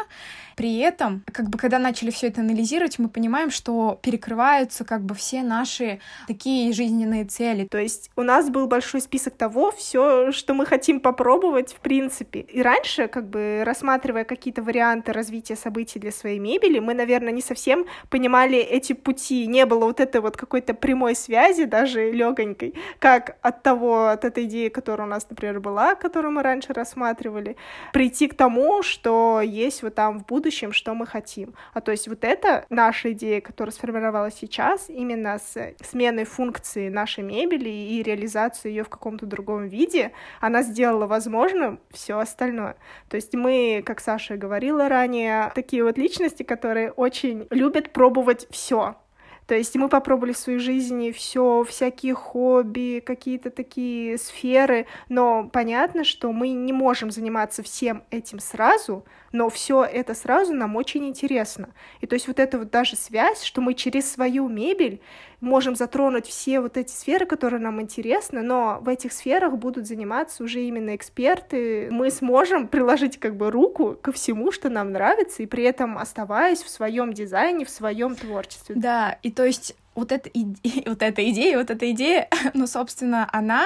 при 0.55 0.77
этом, 0.77 1.23
как 1.31 1.49
бы, 1.49 1.57
когда 1.57 1.79
начали 1.79 2.11
все 2.11 2.27
это 2.27 2.41
анализировать, 2.41 2.99
мы 2.99 3.09
понимаем, 3.09 3.49
что 3.49 3.99
перекрываются 4.01 4.83
как 4.83 5.01
бы 5.01 5.15
все 5.15 5.41
наши 5.41 5.99
такие 6.27 6.71
жизненные 6.73 7.25
цели. 7.25 7.67
То 7.69 7.77
есть 7.77 8.11
у 8.15 8.21
нас 8.21 8.49
был 8.49 8.67
большой 8.67 9.01
список 9.01 9.35
того, 9.35 9.71
все, 9.71 10.31
что 10.31 10.53
мы 10.53 10.65
хотим 10.65 10.99
попробовать 10.99 11.73
в 11.73 11.79
принципе. 11.79 12.41
И 12.41 12.61
раньше, 12.61 13.07
как 13.07 13.27
бы, 13.27 13.63
рассматривая 13.65 14.23
какие-то 14.23 14.61
варианты 14.61 15.13
развития 15.13 15.55
событий 15.55 15.99
для 15.99 16.11
своей 16.11 16.39
мебели, 16.39 16.79
мы, 16.79 16.93
наверное, 16.93 17.31
не 17.31 17.41
совсем 17.41 17.85
понимали 18.09 18.59
эти 18.59 18.93
пути. 18.93 19.47
Не 19.47 19.65
было 19.65 19.85
вот 19.85 19.99
этой 19.99 20.21
вот 20.21 20.37
какой-то 20.37 20.73
прямой 20.73 21.15
связи, 21.15 21.65
даже 21.65 22.11
легонькой, 22.11 22.75
как 22.99 23.37
от 23.41 23.63
того, 23.63 24.09
от 24.09 24.25
этой 24.25 24.45
идеи, 24.45 24.69
которая 24.69 25.07
у 25.07 25.09
нас, 25.09 25.25
например, 25.29 25.59
была, 25.59 25.95
которую 25.95 26.33
мы 26.33 26.43
раньше 26.43 26.73
рассматривали, 26.73 27.55
прийти 27.93 28.27
к 28.27 28.35
тому, 28.35 28.83
что 28.83 29.41
есть 29.41 29.83
вот 29.83 29.95
там 29.95 30.19
в 30.19 30.25
будущем 30.25 30.71
что 30.71 30.93
мы 30.93 31.05
хотим. 31.05 31.53
А 31.73 31.81
то 31.81 31.91
есть 31.91 32.07
вот 32.07 32.23
это 32.23 32.65
наша 32.69 33.11
идея, 33.13 33.41
которая 33.41 33.73
сформировалась 33.73 34.35
сейчас, 34.39 34.89
именно 34.89 35.37
с 35.37 35.73
сменой 35.83 36.25
функции 36.25 36.89
нашей 36.89 37.23
мебели 37.23 37.69
и 37.69 38.03
реализацией 38.03 38.75
ее 38.75 38.83
в 38.83 38.89
каком-то 38.89 39.25
другом 39.25 39.67
виде, 39.67 40.11
она 40.39 40.63
сделала 40.63 41.07
возможным 41.07 41.79
все 41.91 42.17
остальное. 42.19 42.75
То 43.09 43.15
есть 43.15 43.33
мы, 43.33 43.83
как 43.85 43.99
Саша 43.99 44.37
говорила 44.37 44.89
ранее, 44.89 45.51
такие 45.55 45.83
вот 45.83 45.97
личности, 45.97 46.43
которые 46.43 46.91
очень 46.91 47.47
любят 47.49 47.91
пробовать 47.91 48.47
все. 48.49 48.95
То 49.51 49.57
есть 49.57 49.75
мы 49.75 49.89
попробовали 49.89 50.31
в 50.31 50.37
своей 50.37 50.59
жизни 50.59 51.11
все, 51.11 51.65
всякие 51.67 52.13
хобби, 52.13 53.03
какие-то 53.05 53.49
такие 53.49 54.17
сферы, 54.17 54.87
но 55.09 55.49
понятно, 55.51 56.05
что 56.05 56.31
мы 56.31 56.51
не 56.51 56.71
можем 56.71 57.11
заниматься 57.11 57.61
всем 57.61 58.05
этим 58.11 58.39
сразу, 58.39 59.03
но 59.31 59.49
все 59.49 59.83
это 59.83 60.13
сразу 60.13 60.53
нам 60.53 60.75
очень 60.75 61.05
интересно. 61.07 61.69
И 62.01 62.07
то 62.07 62.15
есть 62.15 62.27
вот 62.27 62.39
эта 62.39 62.57
вот 62.57 62.69
даже 62.69 62.95
связь, 62.95 63.43
что 63.43 63.61
мы 63.61 63.73
через 63.73 64.11
свою 64.11 64.47
мебель 64.47 65.01
можем 65.39 65.75
затронуть 65.75 66.27
все 66.27 66.61
вот 66.61 66.77
эти 66.77 66.91
сферы, 66.91 67.25
которые 67.25 67.59
нам 67.59 67.81
интересны, 67.81 68.41
но 68.41 68.79
в 68.81 68.87
этих 68.87 69.11
сферах 69.11 69.53
будут 69.57 69.87
заниматься 69.87 70.43
уже 70.43 70.61
именно 70.61 70.95
эксперты. 70.95 71.89
Мы 71.91 72.11
сможем 72.11 72.67
приложить 72.67 73.19
как 73.19 73.35
бы 73.35 73.49
руку 73.49 73.97
ко 73.99 74.11
всему, 74.11 74.51
что 74.51 74.69
нам 74.69 74.91
нравится, 74.91 75.43
и 75.43 75.47
при 75.47 75.63
этом 75.63 75.97
оставаясь 75.97 76.61
в 76.61 76.69
своем 76.69 77.13
дизайне, 77.13 77.65
в 77.65 77.69
своем 77.69 78.15
творчестве. 78.15 78.75
Да, 78.75 79.17
и 79.23 79.31
то 79.31 79.45
есть 79.45 79.75
вот 80.01 80.11
эта, 80.11 80.29
иде... 80.33 80.83
вот 80.87 81.01
эта 81.01 81.29
идея, 81.29 81.57
вот 81.57 81.69
эта 81.69 81.91
идея, 81.91 82.27
ну, 82.53 82.67
собственно, 82.67 83.29
она 83.31 83.65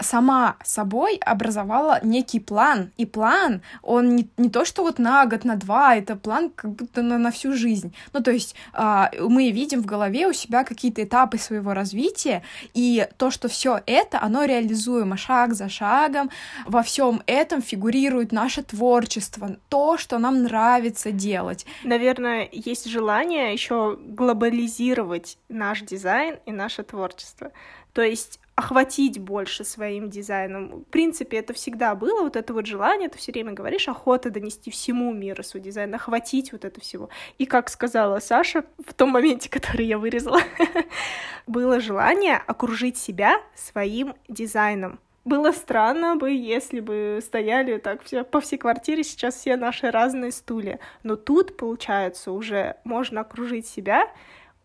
сама 0.00 0.56
собой 0.64 1.16
образовала 1.16 2.00
некий 2.02 2.40
план. 2.40 2.90
И 2.96 3.06
план, 3.06 3.60
он 3.82 4.16
не, 4.16 4.28
не 4.36 4.48
то, 4.48 4.64
что 4.64 4.82
вот 4.82 4.98
на 4.98 5.26
год, 5.26 5.44
на 5.44 5.56
два, 5.56 5.96
это 5.96 6.16
план 6.16 6.50
как 6.54 6.72
будто 6.72 7.02
на, 7.02 7.18
на 7.18 7.30
всю 7.30 7.52
жизнь. 7.52 7.94
Ну, 8.12 8.22
то 8.22 8.30
есть 8.30 8.54
э, 8.72 9.04
мы 9.20 9.50
видим 9.50 9.82
в 9.82 9.86
голове 9.86 10.26
у 10.26 10.32
себя 10.32 10.64
какие-то 10.64 11.02
этапы 11.02 11.38
своего 11.38 11.74
развития, 11.74 12.42
и 12.74 13.06
то, 13.18 13.30
что 13.30 13.48
все 13.48 13.80
это, 13.86 14.20
оно 14.22 14.44
реализуемо 14.44 15.16
шаг 15.16 15.54
за 15.54 15.68
шагом. 15.68 16.30
Во 16.66 16.82
всем 16.82 17.22
этом 17.26 17.60
фигурирует 17.60 18.32
наше 18.32 18.62
творчество, 18.62 19.56
то, 19.68 19.98
что 19.98 20.18
нам 20.18 20.42
нравится 20.42 21.12
делать. 21.12 21.66
Наверное, 21.84 22.48
есть 22.50 22.86
желание 22.86 23.52
еще 23.52 23.98
глобализировать 24.00 25.38
наш 25.66 25.82
дизайн 25.82 26.38
и 26.46 26.52
наше 26.52 26.84
творчество. 26.84 27.50
То 27.92 28.02
есть 28.02 28.38
охватить 28.54 29.18
больше 29.18 29.64
своим 29.64 30.08
дизайном. 30.08 30.80
В 30.80 30.84
принципе, 30.84 31.38
это 31.38 31.52
всегда 31.52 31.94
было, 31.94 32.22
вот 32.22 32.36
это 32.36 32.54
вот 32.54 32.66
желание, 32.66 33.08
ты 33.08 33.18
все 33.18 33.32
время 33.32 33.52
говоришь, 33.52 33.88
охота 33.88 34.30
донести 34.30 34.70
всему 34.70 35.12
миру 35.12 35.42
свой 35.42 35.62
дизайн, 35.62 35.94
охватить 35.94 36.52
вот 36.52 36.64
это 36.64 36.80
всего. 36.80 37.08
И 37.38 37.46
как 37.46 37.68
сказала 37.68 38.20
Саша 38.20 38.64
в 38.86 38.94
том 38.94 39.10
моменте, 39.10 39.50
который 39.56 39.86
я 39.86 39.98
вырезала, 39.98 40.40
было 41.46 41.80
желание 41.80 42.36
окружить 42.36 42.96
себя 42.96 43.42
своим 43.54 44.14
дизайном. 44.28 45.00
Было 45.24 45.50
странно 45.50 46.14
бы, 46.14 46.30
если 46.30 46.78
бы 46.78 47.18
стояли 47.20 47.78
так 47.78 48.04
все 48.04 48.22
по 48.22 48.40
всей 48.40 48.58
квартире 48.58 49.02
сейчас 49.02 49.34
все 49.34 49.56
наши 49.56 49.90
разные 49.90 50.30
стулья. 50.30 50.78
Но 51.02 51.16
тут, 51.16 51.56
получается, 51.56 52.30
уже 52.30 52.76
можно 52.84 53.22
окружить 53.22 53.66
себя 53.66 54.08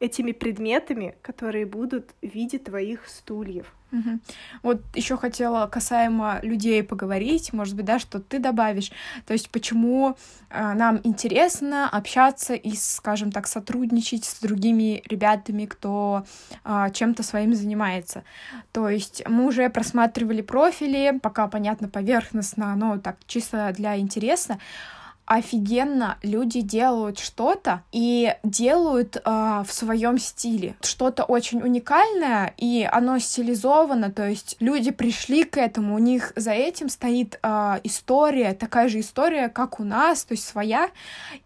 этими 0.02 0.32
предметами, 0.32 1.16
которые 1.22 1.66
будут 1.66 2.10
в 2.22 2.28
виде 2.28 2.58
твоих 2.58 3.08
стульев. 3.08 3.74
Угу. 3.92 4.20
Вот 4.64 4.82
еще 4.96 5.18
хотела 5.18 5.68
касаемо 5.68 6.40
людей 6.42 6.82
поговорить, 6.82 7.54
может 7.54 7.76
быть, 7.76 7.86
да, 7.86 8.00
что 8.00 8.20
ты 8.20 8.40
добавишь. 8.40 8.92
То 9.28 9.34
есть, 9.34 9.50
почему 9.50 10.16
э, 10.50 10.74
нам 10.74 11.02
интересно 11.04 11.88
общаться 11.90 12.56
и, 12.56 12.72
скажем 12.76 13.32
так, 13.32 13.48
сотрудничать 13.48 14.26
с 14.26 14.40
другими 14.40 15.04
ребятами, 15.08 15.66
кто 15.66 16.26
э, 16.64 16.88
чем-то 16.94 17.22
своим 17.22 17.54
занимается. 17.54 18.24
То 18.72 18.90
есть, 18.90 19.24
мы 19.28 19.46
уже 19.46 19.70
просматривали 19.70 20.42
профили, 20.42 21.20
пока 21.22 21.48
понятно 21.48 21.90
поверхностно, 21.90 22.76
но 22.76 22.98
так 22.98 23.18
чисто 23.28 23.72
для 23.78 23.98
интереса 23.98 24.58
офигенно 25.26 26.18
люди 26.24 26.62
делают 26.62 27.20
что-то 27.20 27.84
и 27.92 28.36
делают 28.44 29.16
э, 29.16 29.64
в 29.66 29.72
своем 29.72 30.18
стиле. 30.18 30.76
Что-то 30.82 31.24
очень 31.24 31.62
уникальное, 31.62 32.54
и 32.58 32.88
оно 32.92 33.18
стилизовано, 33.20 34.12
то 34.12 34.28
есть 34.28 34.58
люди 34.60 34.92
пришли 34.92 35.44
к 35.44 35.58
этому, 35.58 35.96
у 35.96 36.00
них 36.00 36.34
за 36.36 36.52
этим 36.52 36.90
стоит 36.90 37.40
э, 37.42 37.80
история, 37.84 38.54
такая 38.54 38.90
же 38.90 39.00
история, 39.00 39.48
как 39.48 39.80
у 39.80 39.84
нас, 39.84 40.26
то 40.26 40.34
есть 40.34 40.46
своя. 40.46 40.90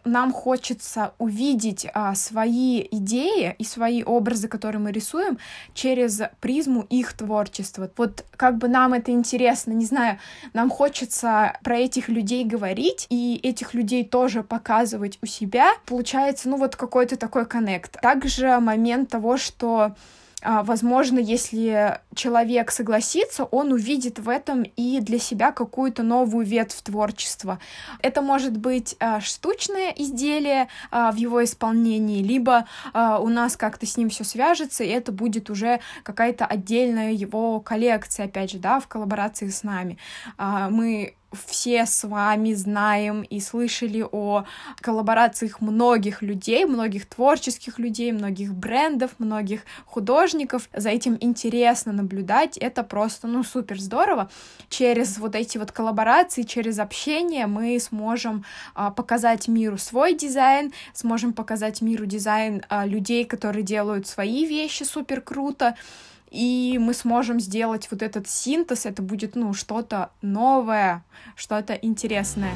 Нам 0.04 0.32
хочется 0.32 1.12
увидеть 1.18 1.86
э, 1.86 2.14
свои 2.14 2.86
идеи 2.90 3.54
и 3.58 3.64
свои 3.64 4.02
образы, 4.02 4.48
которые 4.48 4.80
мы 4.80 4.90
рисуем, 4.90 5.38
через 5.74 6.22
призму 6.40 6.82
их 6.90 7.12
творчества. 7.12 7.88
Вот 7.96 8.24
как 8.36 8.58
бы 8.58 8.68
нам 8.68 8.94
это 8.94 9.12
интересно, 9.12 9.72
не 9.72 9.84
знаю, 9.84 10.18
нам 10.54 10.70
хочется 10.70 11.56
про 11.62 11.76
этих 11.78 12.08
людей 12.08 12.44
говорить, 12.44 13.06
и 13.10 13.38
этих 13.42 13.65
людей 13.74 14.04
тоже 14.04 14.42
показывать 14.42 15.18
у 15.22 15.26
себя, 15.26 15.72
получается, 15.86 16.48
ну, 16.48 16.56
вот 16.56 16.76
какой-то 16.76 17.16
такой 17.16 17.46
коннект. 17.46 18.00
Также 18.00 18.58
момент 18.60 19.10
того, 19.10 19.36
что 19.36 19.94
а, 20.42 20.62
возможно, 20.62 21.18
если 21.18 22.00
человек 22.14 22.70
согласится, 22.70 23.44
он 23.44 23.72
увидит 23.72 24.18
в 24.18 24.28
этом 24.28 24.62
и 24.62 25.00
для 25.00 25.18
себя 25.18 25.50
какую-то 25.50 26.02
новую 26.02 26.44
ветвь 26.46 26.82
творчества. 26.82 27.58
Это 28.00 28.22
может 28.22 28.56
быть 28.56 28.96
а, 29.00 29.20
штучное 29.20 29.90
изделие 29.90 30.68
а, 30.90 31.10
в 31.10 31.16
его 31.16 31.42
исполнении, 31.42 32.22
либо 32.22 32.66
у 32.94 33.28
нас 33.28 33.56
как-то 33.56 33.86
с 33.86 33.96
ним 33.96 34.10
все 34.10 34.24
свяжется, 34.24 34.84
и 34.84 34.88
это 34.88 35.10
будет 35.10 35.50
уже 35.50 35.80
какая-то 36.02 36.46
отдельная 36.46 37.12
его 37.12 37.60
коллекция, 37.60 38.26
опять 38.26 38.50
же, 38.50 38.58
да, 38.58 38.80
в 38.80 38.88
коллаборации 38.88 39.48
с 39.48 39.62
нами. 39.62 39.98
Мы 40.38 41.14
все 41.32 41.86
с 41.86 42.06
вами 42.06 42.54
знаем 42.54 43.22
и 43.22 43.40
слышали 43.40 44.04
о 44.10 44.44
коллаборациях 44.80 45.60
многих 45.60 46.22
людей, 46.22 46.64
многих 46.64 47.06
творческих 47.06 47.78
людей, 47.78 48.12
многих 48.12 48.54
брендов, 48.54 49.12
многих 49.18 49.62
художников. 49.84 50.68
За 50.74 50.90
этим 50.90 51.16
интересно 51.20 51.92
наблюдать, 51.92 52.56
это 52.56 52.82
просто, 52.82 53.26
ну, 53.26 53.42
супер 53.42 53.80
здорово. 53.80 54.30
Через 54.68 55.18
вот 55.18 55.34
эти 55.34 55.58
вот 55.58 55.72
коллаборации, 55.72 56.42
через 56.42 56.78
общение 56.78 57.46
мы 57.46 57.78
сможем 57.80 58.44
а, 58.74 58.90
показать 58.90 59.48
миру 59.48 59.78
свой 59.78 60.14
дизайн, 60.14 60.72
сможем 60.92 61.32
показать 61.32 61.82
миру 61.82 62.06
дизайн 62.06 62.62
а, 62.68 62.86
людей, 62.86 63.24
которые 63.24 63.62
делают 63.62 64.06
свои 64.06 64.46
вещи 64.46 64.84
супер 64.84 65.20
круто, 65.20 65.76
и 66.30 66.78
мы 66.80 66.94
сможем 66.94 67.40
сделать 67.40 67.88
вот 67.90 68.02
этот 68.02 68.28
синтез, 68.28 68.86
это 68.86 69.02
будет, 69.02 69.36
ну, 69.36 69.52
что-то 69.52 70.10
новое, 70.22 71.04
что-то 71.34 71.74
интересное. 71.74 72.52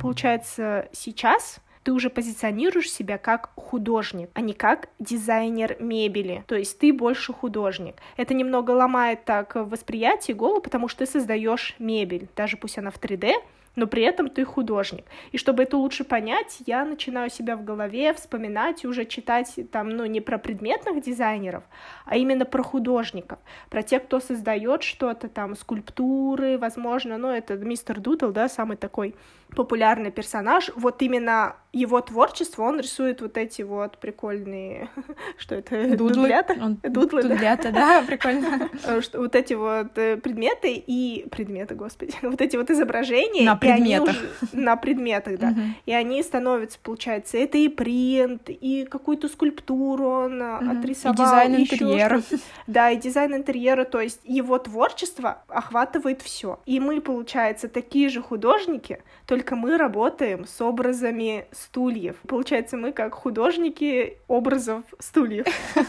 Получается, 0.00 0.88
сейчас 0.92 1.60
ты 1.82 1.92
уже 1.92 2.10
позиционируешь 2.10 2.90
себя 2.90 3.18
как 3.18 3.50
художник, 3.56 4.30
а 4.34 4.40
не 4.40 4.52
как 4.52 4.88
дизайнер 4.98 5.76
мебели. 5.80 6.44
То 6.46 6.54
есть 6.54 6.78
ты 6.78 6.92
больше 6.92 7.32
художник. 7.32 7.96
Это 8.16 8.34
немного 8.34 8.72
ломает 8.72 9.24
так 9.24 9.54
восприятие 9.54 10.34
голову, 10.34 10.60
потому 10.60 10.88
что 10.88 11.04
ты 11.04 11.10
создаешь 11.10 11.74
мебель, 11.78 12.28
даже 12.36 12.56
пусть 12.56 12.78
она 12.78 12.90
в 12.90 13.00
3D, 13.00 13.32
но 13.76 13.86
при 13.86 14.02
этом 14.02 14.28
ты 14.28 14.44
художник. 14.44 15.04
И 15.32 15.38
чтобы 15.38 15.62
это 15.62 15.76
лучше 15.76 16.04
понять, 16.04 16.58
я 16.66 16.84
начинаю 16.84 17.30
себя 17.30 17.56
в 17.56 17.64
голове 17.64 18.12
вспоминать 18.14 18.84
и 18.84 18.86
уже 18.86 19.04
читать 19.04 19.58
там, 19.70 19.90
ну, 19.90 20.06
не 20.06 20.20
про 20.20 20.38
предметных 20.38 21.02
дизайнеров, 21.02 21.64
а 22.04 22.16
именно 22.16 22.44
про 22.44 22.62
художников, 22.62 23.38
про 23.68 23.82
тех, 23.82 24.04
кто 24.04 24.20
создает 24.20 24.82
что-то 24.82 25.28
там, 25.28 25.54
скульптуры, 25.56 26.58
возможно, 26.58 27.18
ну, 27.18 27.28
это 27.28 27.56
мистер 27.56 28.00
Дудл, 28.00 28.30
да, 28.30 28.48
самый 28.48 28.76
такой 28.76 29.14
популярный 29.54 30.10
персонаж, 30.10 30.70
вот 30.76 31.02
именно 31.02 31.56
его 31.72 32.00
творчество, 32.00 32.64
он 32.64 32.80
рисует 32.80 33.20
вот 33.20 33.36
эти 33.36 33.62
вот 33.62 33.98
прикольные, 33.98 34.88
что 35.38 35.54
это, 35.54 35.96
Дудлы. 35.96 36.14
дудлята? 36.14 36.56
Он... 36.60 36.74
Дудлы, 36.82 37.22
Дудлята, 37.22 37.70
да, 37.70 38.02
прикольно. 38.06 38.68
Э, 38.84 39.00
вот 39.14 39.36
эти 39.36 39.54
вот 39.54 39.96
э, 39.96 40.16
предметы 40.16 40.82
и... 40.84 41.26
Предметы, 41.30 41.76
господи. 41.76 42.14
вот 42.22 42.40
эти 42.40 42.56
вот 42.56 42.70
изображения. 42.70 43.44
На 43.44 43.56
предметах. 43.56 44.16
Уже... 44.16 44.48
На 44.52 44.76
предметах, 44.76 45.38
да. 45.38 45.54
И 45.86 45.92
они 45.92 46.22
становятся, 46.22 46.78
получается, 46.82 47.38
это 47.38 47.58
и 47.58 47.68
принт, 47.68 48.48
и 48.48 48.84
какую-то 48.90 49.28
скульптуру 49.28 50.08
он 50.08 50.42
угу. 50.42 50.70
отрисовал. 50.70 51.14
И 51.14 51.18
дизайн 51.18 51.56
интерьера. 51.56 52.22
Да, 52.66 52.90
и 52.90 52.96
дизайн 52.96 53.34
интерьера, 53.34 53.84
то 53.84 54.00
есть 54.00 54.20
его 54.24 54.58
творчество 54.58 55.42
охватывает 55.46 56.20
все. 56.22 56.58
И 56.66 56.80
мы, 56.80 57.00
получается, 57.00 57.68
такие 57.68 58.08
же 58.08 58.22
художники, 58.22 59.02
только 59.26 59.39
мы 59.50 59.76
работаем 59.76 60.46
с 60.46 60.60
образами 60.60 61.46
стульев. 61.52 62.16
Получается, 62.26 62.76
мы 62.76 62.92
как 62.92 63.14
художники 63.14 64.18
образов 64.28 64.82
стульев. 64.98 65.46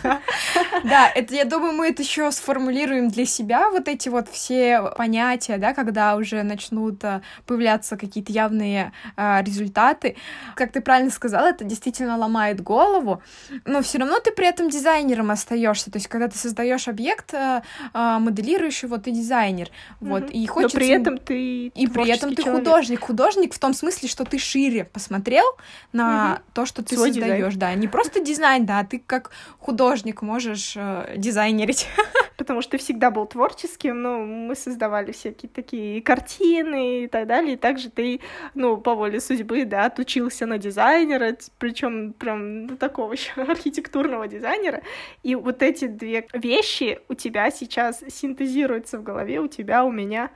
Да, 0.83 1.11
это, 1.13 1.35
я 1.35 1.45
думаю, 1.45 1.73
мы 1.73 1.89
это 1.89 2.01
еще 2.01 2.31
сформулируем 2.31 3.09
для 3.09 3.25
себя, 3.25 3.69
вот 3.69 3.87
эти 3.87 4.09
вот 4.09 4.29
все 4.29 4.91
понятия, 4.97 5.57
да, 5.57 5.73
когда 5.73 6.15
уже 6.15 6.43
начнут 6.43 7.03
а, 7.03 7.21
появляться 7.45 7.97
какие-то 7.97 8.31
явные 8.31 8.91
а, 9.15 9.43
результаты. 9.43 10.15
Как 10.55 10.71
ты 10.71 10.81
правильно 10.81 11.11
сказала, 11.11 11.47
это 11.47 11.63
действительно 11.63 12.17
ломает 12.17 12.61
голову, 12.61 13.21
но 13.65 13.81
все 13.81 13.99
равно 13.99 14.19
ты 14.19 14.31
при 14.31 14.47
этом 14.47 14.69
дизайнером 14.69 15.31
остаешься. 15.31 15.91
То 15.91 15.97
есть, 15.97 16.07
когда 16.07 16.27
ты 16.27 16.37
создаешь 16.37 16.87
объект, 16.87 17.33
а, 17.33 18.19
моделируешь 18.19 18.83
его, 18.83 18.97
ты 18.97 19.11
дизайнер. 19.11 19.69
Вот, 19.99 20.29
и 20.31 20.45
хочется... 20.47 20.77
Но 20.77 20.79
при 20.79 20.89
этом 20.89 21.17
ты 21.17 21.67
И 21.67 21.87
при 21.87 22.09
этом 22.09 22.35
ты 22.35 22.43
художник. 22.43 23.01
Художник 23.01 23.40
в 23.49 23.59
том 23.59 23.73
смысле, 23.73 24.07
что 24.07 24.23
ты 24.25 24.37
шире 24.37 24.85
посмотрел 24.85 25.45
на 25.93 26.33
угу. 26.33 26.41
то, 26.53 26.65
что 26.65 26.83
ты 26.83 26.95
Свой 26.95 27.13
создаешь, 27.13 27.55
да, 27.55 27.73
не 27.73 27.87
просто 27.87 28.19
дизайн, 28.19 28.65
да, 28.65 28.83
ты 28.83 28.99
как 28.99 29.31
художник 29.59 30.21
можешь 30.21 30.73
э, 30.75 31.15
дизайнерить. 31.17 31.87
Потому 32.37 32.61
что 32.61 32.71
ты 32.71 32.77
всегда 32.79 33.11
был 33.11 33.25
творческим, 33.27 34.01
ну, 34.01 34.25
мы 34.25 34.55
создавали 34.55 35.11
всякие 35.11 35.49
такие 35.49 36.01
картины 36.01 37.03
и 37.03 37.07
так 37.07 37.27
далее, 37.27 37.53
и 37.53 37.57
также 37.57 37.89
ты, 37.89 38.19
ну, 38.55 38.77
по 38.77 38.95
воле 38.95 39.19
судьбы, 39.19 39.65
да, 39.65 39.85
отучился 39.85 40.45
на 40.45 40.57
дизайнера, 40.57 41.37
причем 41.59 42.13
прям 42.13 42.65
ну, 42.65 42.77
такого 42.77 43.13
еще 43.13 43.41
архитектурного 43.41 44.27
дизайнера, 44.27 44.81
и 45.23 45.35
вот 45.35 45.61
эти 45.61 45.85
две 45.85 46.27
вещи 46.33 46.99
у 47.09 47.13
тебя 47.13 47.51
сейчас 47.51 48.03
синтезируются 48.09 48.97
в 48.97 49.03
голове, 49.03 49.39
у 49.39 49.47
тебя, 49.47 49.83
у 49.83 49.91
меня, 49.91 50.31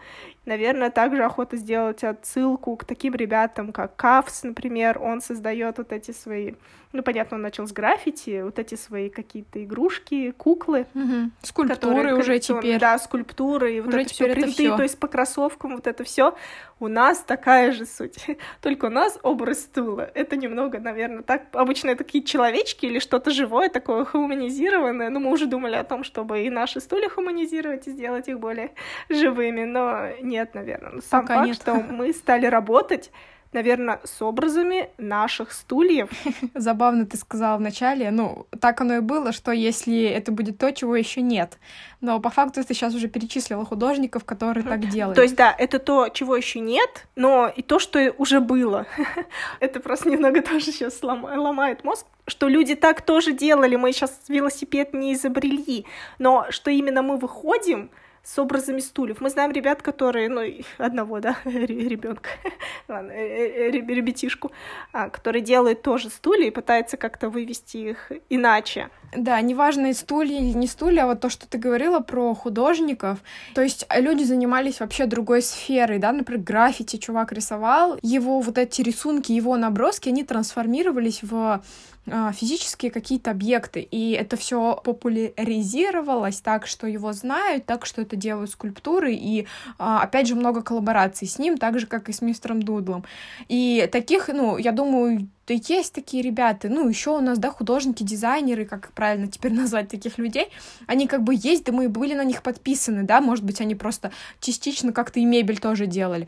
Наверное, 0.46 0.90
также 0.90 1.24
охота 1.24 1.58
сделать 1.58 2.04
отсылку 2.04 2.76
к 2.76 2.86
таким 2.86 3.16
ребятам, 3.16 3.72
как 3.72 3.96
Кавс, 3.96 4.44
например. 4.44 5.02
Он 5.02 5.22
создает 5.22 5.78
вот 5.78 5.92
эти 5.92 6.12
свои 6.12 6.54
ну, 6.96 7.04
понятно, 7.04 7.36
он 7.36 7.42
начал 7.42 7.68
с 7.68 7.74
граффити, 7.74 8.42
вот 8.42 8.58
эти 8.58 8.76
свои 8.76 9.10
какие-то 9.10 9.62
игрушки, 9.64 10.32
куклы. 10.32 10.88
Угу. 10.94 11.32
Скульптуры 11.42 12.16
уже 12.16 12.40
теперь. 12.40 12.80
Да, 12.80 12.98
скульптуры, 12.98 13.76
и 13.76 13.82
вот 13.82 13.90
уже 13.90 14.02
это 14.02 14.14
все 14.14 14.34
принты, 14.34 14.52
всё. 14.52 14.78
то 14.78 14.84
есть 14.84 14.98
по 14.98 15.08
кроссовкам 15.08 15.76
вот 15.76 15.88
это 15.88 16.06
все. 16.06 16.36
У 16.80 16.88
нас 16.88 17.20
такая 17.20 17.72
же 17.74 17.86
суть. 17.86 18.26
Только 18.62 18.86
у 18.86 18.90
нас 18.90 19.20
образ 19.24 19.60
стула. 19.60 20.10
Это 20.14 20.38
немного, 20.38 20.80
наверное, 20.80 21.22
так. 21.22 21.44
Обычно 21.52 21.90
это 21.90 22.04
такие 22.04 22.24
человечки 22.24 22.86
или 22.86 23.00
что-то 23.00 23.32
живое, 23.32 23.70
такое 23.70 24.06
хуманизированное. 24.06 25.10
Ну, 25.10 25.20
мы 25.20 25.32
уже 25.32 25.48
думали 25.48 25.76
о 25.76 25.84
том, 25.84 26.04
чтобы 26.04 26.44
и 26.44 26.50
наши 26.50 26.80
стулья 26.80 27.10
хуманизировать 27.10 27.88
и 27.88 27.92
сделать 27.92 28.30
их 28.30 28.40
более 28.40 28.72
живыми, 29.10 29.66
но 29.66 30.10
нет, 30.36 30.54
наверное. 30.54 31.02
Сам 31.02 31.22
Пока 31.22 31.36
факт, 31.36 31.48
нет. 31.48 31.56
что 31.56 31.74
мы 31.76 32.14
стали 32.14 32.46
работать 32.46 33.12
наверное, 33.54 34.02
с 34.04 34.22
образами 34.22 34.90
наших 34.98 35.54
стульев. 35.54 36.10
Забавно 36.54 37.06
ты 37.06 37.16
сказала 37.16 37.58
вначале, 37.58 38.12
ну, 38.12 38.48
так 38.60 38.82
оно 38.82 38.96
и 38.96 39.00
было, 39.00 39.32
что 39.32 39.52
если 39.52 40.04
это 40.04 40.34
будет 40.34 40.58
то, 40.58 40.72
чего 40.72 40.96
еще 40.96 41.22
нет. 41.22 41.58
Но 42.02 42.20
по 42.20 42.30
факту 42.30 42.62
ты 42.64 42.74
сейчас 42.74 42.94
уже 42.94 43.08
перечислила 43.08 43.66
художников, 43.66 44.26
которые 44.26 44.66
так 44.66 44.90
делают. 44.90 45.16
То 45.16 45.22
есть, 45.22 45.36
да, 45.38 45.56
это 45.58 45.80
то, 45.80 46.10
чего 46.10 46.36
еще 46.36 46.60
нет, 46.60 47.08
но 47.16 47.48
и 47.48 47.62
то, 47.62 47.80
что 47.80 48.14
уже 48.18 48.42
было. 48.42 48.86
это 49.62 49.80
просто 49.80 50.10
немного 50.10 50.42
тоже 50.42 50.66
сейчас 50.66 51.02
ломает 51.02 51.86
мозг, 51.86 52.06
что 52.28 52.50
люди 52.50 52.76
так 52.76 53.02
тоже 53.02 53.32
делали, 53.32 53.78
мы 53.78 53.94
сейчас 53.94 54.20
велосипед 54.28 54.94
не 54.94 55.14
изобрели, 55.14 55.86
но 56.20 56.48
что 56.50 56.72
именно 56.72 57.02
мы 57.02 57.18
выходим, 57.18 57.90
с 58.26 58.40
образами 58.40 58.80
стульев. 58.80 59.22
Мы 59.22 59.30
знаем 59.30 59.52
ребят, 59.52 59.82
которые, 59.84 60.30
ну, 60.30 60.42
одного, 60.78 61.20
да, 61.20 61.38
ребенка, 61.46 62.30
ладно, 62.88 63.12
э, 63.12 63.68
э, 63.68 63.72
ребятишку, 63.72 64.52
а, 64.92 65.10
который 65.10 65.42
делает 65.42 65.84
тоже 65.84 66.10
стулья 66.10 66.48
и 66.48 66.52
пытается 66.52 66.98
как-то 66.98 67.30
вывести 67.30 67.78
их 67.78 68.12
иначе. 68.30 68.90
Да, 69.16 69.40
неважно, 69.42 69.94
стулья 69.94 70.40
или 70.40 70.58
не 70.58 70.68
стулья, 70.68 71.04
а 71.04 71.08
вот 71.08 71.22
то, 71.22 71.30
что 71.30 71.48
ты 71.48 71.58
говорила 71.60 72.00
про 72.00 72.34
художников. 72.34 73.20
То 73.54 73.62
есть 73.62 73.86
люди 73.96 74.24
занимались 74.24 74.80
вообще 74.80 75.06
другой 75.06 75.42
сферой, 75.44 76.00
да, 76.00 76.12
например, 76.12 76.42
граффити 76.42 76.98
чувак 76.98 77.32
рисовал, 77.32 77.98
его 78.02 78.42
вот 78.42 78.58
эти 78.58 78.82
рисунки, 78.82 79.32
его 79.32 79.56
наброски, 79.56 80.10
они 80.10 80.24
трансформировались 80.24 81.20
в 81.22 81.62
физические 82.06 82.92
какие-то 82.92 83.32
объекты, 83.32 83.80
и 83.80 84.12
это 84.12 84.38
все 84.38 84.80
популяризировалось 84.84 86.40
так, 86.40 86.68
что 86.68 86.86
его 86.86 87.14
знают, 87.14 87.66
так 87.66 87.86
что 87.86 88.02
это 88.02 88.16
делают 88.16 88.52
скульптуры, 88.52 89.14
и 89.14 89.48
а, 89.80 90.02
опять 90.02 90.28
же 90.28 90.36
много 90.36 90.62
коллабораций 90.62 91.28
с 91.28 91.40
ним, 91.40 91.58
так 91.58 91.80
же, 91.80 91.88
как 91.88 92.10
и 92.10 92.14
с 92.14 92.22
мистером 92.22 92.62
Дудлом. 92.62 93.06
И 93.48 93.90
таких, 93.92 94.28
ну, 94.28 94.58
я 94.58 94.72
думаю, 94.72 95.28
то 95.46 95.54
есть 95.54 95.94
такие 95.94 96.22
ребята, 96.24 96.70
ну, 96.70 96.88
еще 96.88 97.12
у 97.12 97.22
нас, 97.22 97.38
да, 97.40 97.50
художники, 97.50 98.04
дизайнеры, 98.04 98.66
как 98.66 98.92
правильно 98.94 99.28
теперь 99.28 99.54
назвать 99.56 99.90
таких 99.90 100.18
людей, 100.18 100.50
они 100.86 101.08
как 101.08 101.24
бы 101.24 101.34
есть, 101.36 101.66
да 101.66 101.72
мы 101.72 101.90
были 101.90 102.14
на 102.14 102.24
них 102.24 102.44
подписаны, 102.44 103.04
да, 103.04 103.22
может 103.22 103.44
быть, 103.44 103.62
они 103.62 103.74
просто 103.74 104.12
частично 104.40 104.94
как-то 104.94 105.20
и 105.20 105.26
мебель 105.26 105.60
тоже 105.60 105.88
делали. 105.88 106.28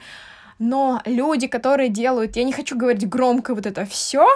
Но 0.59 1.01
люди, 1.05 1.45
которые 1.45 1.89
делают, 1.89 2.35
я 2.35 2.43
не 2.43 2.51
хочу 2.51 2.75
говорить 2.75 3.07
громко 3.07 3.53
вот 3.53 3.67
это 3.67 3.85
все, 3.85 4.27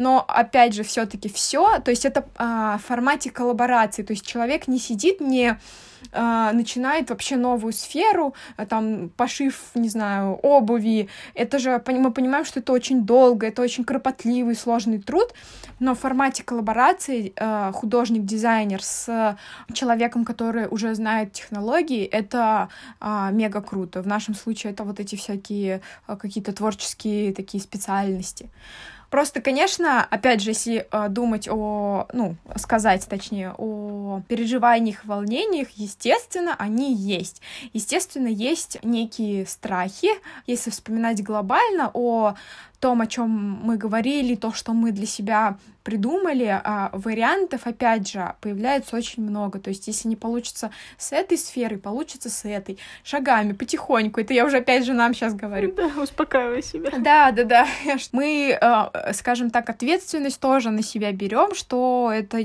но 0.00 0.24
опять 0.26 0.74
же, 0.74 0.82
все-таки 0.82 1.28
все, 1.28 1.78
то 1.78 1.90
есть 1.90 2.06
это 2.06 2.24
а, 2.36 2.78
в 2.78 2.86
формате 2.86 3.30
коллаборации, 3.30 4.02
то 4.02 4.14
есть 4.14 4.26
человек 4.26 4.66
не 4.66 4.78
сидит, 4.78 5.20
не 5.20 5.58
а, 6.12 6.52
начинает 6.52 7.10
вообще 7.10 7.36
новую 7.36 7.74
сферу, 7.74 8.34
а, 8.56 8.64
там 8.64 9.10
пошив, 9.10 9.60
не 9.74 9.90
знаю, 9.90 10.36
обуви. 10.42 11.10
Это 11.34 11.58
же 11.58 11.82
мы 11.86 12.12
понимаем, 12.12 12.46
что 12.46 12.60
это 12.60 12.72
очень 12.72 13.04
долго, 13.04 13.46
это 13.46 13.60
очень 13.60 13.84
кропотливый, 13.84 14.56
сложный 14.56 15.02
труд, 15.02 15.34
но 15.80 15.94
в 15.94 15.98
формате 15.98 16.44
коллаборации 16.44 17.34
а, 17.36 17.70
художник-дизайнер 17.72 18.82
с 18.82 19.36
человеком, 19.74 20.24
который 20.24 20.66
уже 20.66 20.94
знает 20.94 21.32
технологии, 21.32 22.04
это 22.04 22.70
а, 23.00 23.30
мега 23.30 23.60
круто. 23.60 24.00
В 24.00 24.06
нашем 24.06 24.34
случае 24.34 24.72
это 24.72 24.84
вот 24.84 24.98
эти 24.98 25.16
всякие 25.16 25.82
а, 26.06 26.16
какие-то 26.16 26.54
творческие 26.54 27.34
такие 27.34 27.62
специальности. 27.62 28.48
Просто, 29.10 29.40
конечно, 29.40 30.04
опять 30.04 30.40
же, 30.40 30.50
если 30.50 30.86
э, 30.90 31.08
думать 31.08 31.48
о, 31.48 32.06
ну, 32.12 32.36
сказать, 32.56 33.06
точнее, 33.08 33.54
о 33.58 34.22
переживаниях, 34.28 35.04
волнениях, 35.04 35.68
естественно, 35.74 36.54
они 36.58 36.94
есть. 36.94 37.42
Естественно, 37.72 38.28
есть 38.28 38.78
некие 38.84 39.46
страхи, 39.46 40.10
если 40.46 40.70
вспоминать 40.70 41.22
глобально 41.24 41.90
о 41.92 42.34
том, 42.80 43.00
о 43.00 43.06
чем 43.06 43.30
мы 43.62 43.76
говорили, 43.76 44.34
то, 44.34 44.52
что 44.52 44.72
мы 44.72 44.90
для 44.90 45.06
себя 45.06 45.58
придумали, 45.82 46.44
а 46.46 46.90
вариантов, 46.92 47.66
опять 47.66 48.10
же, 48.10 48.34
появляется 48.40 48.96
очень 48.96 49.22
много. 49.22 49.58
То 49.58 49.70
есть, 49.70 49.86
если 49.86 50.08
не 50.08 50.16
получится 50.16 50.70
с 50.98 51.12
этой 51.12 51.38
сферой, 51.38 51.78
получится 51.78 52.30
с 52.30 52.44
этой. 52.44 52.78
Шагами, 53.02 53.52
потихоньку. 53.52 54.20
Это 54.20 54.34
я 54.34 54.44
уже, 54.44 54.58
опять 54.58 54.84
же, 54.84 54.92
нам 54.92 55.14
сейчас 55.14 55.34
говорю. 55.34 55.72
Да, 55.72 55.90
успокаивай 56.02 56.62
себя. 56.62 56.90
Да, 56.98 57.32
да, 57.32 57.44
да. 57.44 57.66
Мы, 58.12 58.58
э, 58.60 59.12
скажем 59.12 59.50
так, 59.50 59.70
ответственность 59.70 60.40
тоже 60.40 60.70
на 60.70 60.82
себя 60.82 61.12
берем, 61.12 61.54
что 61.54 62.10
это 62.12 62.42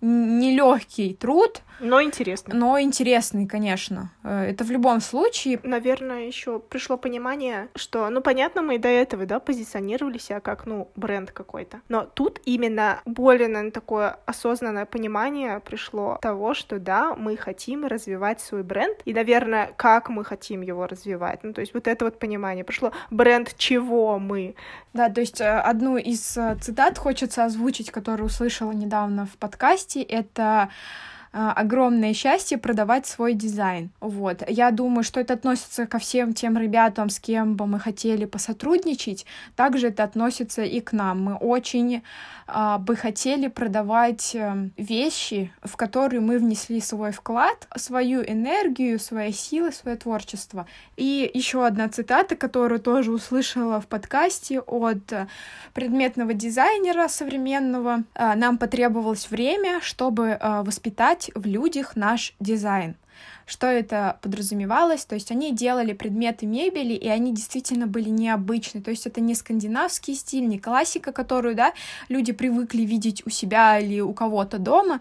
нелегкий 0.00 1.14
труд, 1.14 1.62
но 1.80 2.02
интересный. 2.02 2.54
Но 2.54 2.80
интересный, 2.80 3.46
конечно. 3.46 4.10
Э, 4.24 4.50
это 4.50 4.64
в 4.64 4.70
любом 4.70 5.00
случае. 5.00 5.60
Наверное, 5.62 6.26
еще 6.26 6.58
пришло 6.58 6.96
понимание, 6.96 7.68
что, 7.76 8.08
ну, 8.10 8.20
понятно, 8.20 8.62
мы 8.62 8.78
до 8.78 8.88
этого, 8.88 9.26
да, 9.26 9.38
позиционируем 9.38 9.77
позиционировали 9.78 10.18
себя 10.18 10.40
как, 10.40 10.66
ну, 10.66 10.88
бренд 10.96 11.30
какой-то. 11.30 11.80
Но 11.88 12.04
тут 12.04 12.40
именно 12.44 13.00
более, 13.04 13.48
наверное, 13.48 13.70
такое 13.70 14.18
осознанное 14.26 14.84
понимание 14.86 15.60
пришло 15.60 16.18
того, 16.20 16.54
что 16.54 16.78
да, 16.78 17.14
мы 17.14 17.36
хотим 17.36 17.86
развивать 17.86 18.40
свой 18.40 18.62
бренд, 18.62 18.98
и, 19.04 19.14
наверное, 19.14 19.70
как 19.76 20.08
мы 20.08 20.24
хотим 20.24 20.62
его 20.62 20.86
развивать. 20.86 21.44
Ну, 21.44 21.52
то 21.52 21.60
есть 21.60 21.74
вот 21.74 21.86
это 21.86 22.04
вот 22.04 22.18
понимание 22.18 22.64
пришло. 22.64 22.92
Бренд 23.10 23.54
чего 23.56 24.18
мы? 24.18 24.54
Да, 24.94 25.08
то 25.08 25.20
есть 25.20 25.40
э, 25.40 25.44
одну 25.44 25.96
из 25.96 26.36
э, 26.36 26.56
цитат 26.60 26.98
хочется 26.98 27.44
озвучить, 27.44 27.90
которую 27.90 28.26
услышала 28.26 28.72
недавно 28.72 29.26
в 29.26 29.36
подкасте, 29.38 30.02
это 30.02 30.68
огромное 31.32 32.14
счастье 32.14 32.58
продавать 32.58 33.06
свой 33.06 33.34
дизайн. 33.34 33.90
Вот. 34.00 34.42
Я 34.48 34.70
думаю, 34.70 35.04
что 35.04 35.20
это 35.20 35.34
относится 35.34 35.86
ко 35.86 35.98
всем 35.98 36.32
тем 36.32 36.56
ребятам, 36.56 37.10
с 37.10 37.20
кем 37.20 37.56
бы 37.56 37.66
мы 37.66 37.78
хотели 37.78 38.24
посотрудничать. 38.24 39.26
Также 39.56 39.88
это 39.88 40.04
относится 40.04 40.62
и 40.62 40.80
к 40.80 40.92
нам. 40.92 41.22
Мы 41.22 41.34
очень 41.34 42.02
а, 42.50 42.78
бы 42.78 42.96
хотели 42.96 43.48
продавать 43.48 44.34
э, 44.34 44.70
вещи, 44.78 45.52
в 45.62 45.76
которые 45.76 46.20
мы 46.20 46.38
внесли 46.38 46.80
свой 46.80 47.12
вклад, 47.12 47.68
свою 47.76 48.22
энергию, 48.22 48.98
свои 48.98 49.32
силы, 49.32 49.70
свое 49.70 49.98
творчество. 49.98 50.66
И 50.96 51.30
еще 51.34 51.66
одна 51.66 51.90
цитата, 51.90 52.36
которую 52.36 52.80
тоже 52.80 53.12
услышала 53.12 53.82
в 53.82 53.86
подкасте 53.86 54.60
от 54.60 55.12
предметного 55.74 56.32
дизайнера 56.32 57.08
современного. 57.08 58.04
А, 58.14 58.34
Нам 58.34 58.56
потребовалось 58.56 59.30
время, 59.30 59.80
чтобы 59.82 60.38
воспитать 60.40 61.17
развивать 61.18 61.30
в 61.34 61.46
людях 61.46 61.96
наш 61.96 62.34
дизайн. 62.40 62.94
Что 63.46 63.66
это 63.66 64.18
подразумевалось? 64.22 65.04
То 65.04 65.14
есть 65.14 65.30
они 65.30 65.52
делали 65.52 65.92
предметы 65.92 66.46
мебели, 66.46 66.94
и 66.94 67.08
они 67.08 67.32
действительно 67.34 67.86
были 67.86 68.10
необычны. 68.10 68.80
То 68.80 68.90
есть 68.90 69.06
это 69.06 69.20
не 69.20 69.34
скандинавский 69.34 70.14
стиль, 70.14 70.46
не 70.46 70.58
классика, 70.58 71.12
которую 71.12 71.54
да, 71.54 71.72
люди 72.08 72.32
привыкли 72.32 72.82
видеть 72.82 73.26
у 73.26 73.30
себя 73.30 73.78
или 73.78 74.00
у 74.00 74.12
кого-то 74.12 74.58
дома. 74.58 75.00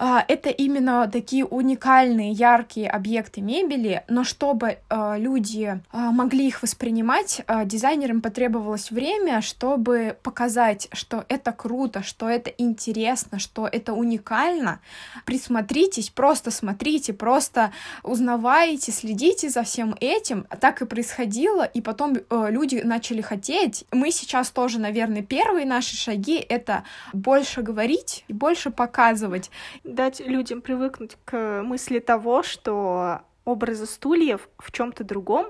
А, 0.00 0.24
это 0.28 0.48
именно 0.48 1.10
такие 1.12 1.44
уникальные, 1.44 2.30
яркие 2.30 2.88
объекты 2.88 3.40
мебели, 3.40 4.04
но 4.08 4.22
чтобы 4.22 4.78
а, 4.88 5.18
люди 5.18 5.82
а, 5.90 6.12
могли 6.12 6.46
их 6.46 6.62
воспринимать, 6.62 7.42
дизайнерам 7.64 8.20
потребовалось 8.20 8.92
время, 8.92 9.40
чтобы 9.40 10.16
показать, 10.22 10.88
что 10.92 11.24
это 11.28 11.50
круто, 11.50 12.04
что 12.04 12.28
это 12.28 12.48
интересно, 12.50 13.40
что 13.40 13.66
это 13.66 13.92
уникально. 13.92 14.80
Присмотритесь, 15.24 16.10
просто 16.10 16.52
смотрите, 16.52 17.12
просто 17.12 17.72
узнавайте, 18.04 18.92
следите 18.92 19.48
за 19.48 19.64
всем 19.64 19.96
этим. 20.00 20.46
Так 20.60 20.80
и 20.80 20.86
происходило, 20.86 21.64
и 21.64 21.80
потом 21.80 22.16
люди 22.30 22.76
начали 22.84 23.20
хотеть. 23.20 23.84
Мы 23.90 24.12
сейчас 24.12 24.50
тоже, 24.50 24.78
наверное, 24.78 25.22
первые 25.22 25.66
наши 25.66 25.96
шаги— 25.96 26.36
это 26.48 26.84
больше 27.12 27.62
говорить 27.62 28.24
и 28.28 28.32
больше 28.32 28.70
показывать 28.70 29.50
дать 29.94 30.20
людям 30.20 30.60
привыкнуть 30.60 31.16
к 31.24 31.62
мысли 31.62 31.98
того, 31.98 32.42
что 32.42 33.22
образы 33.44 33.86
стульев 33.86 34.48
в 34.58 34.70
чем-то 34.70 35.04
другом 35.04 35.46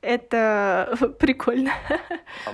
это 0.00 0.96
прикольно. 1.20 1.70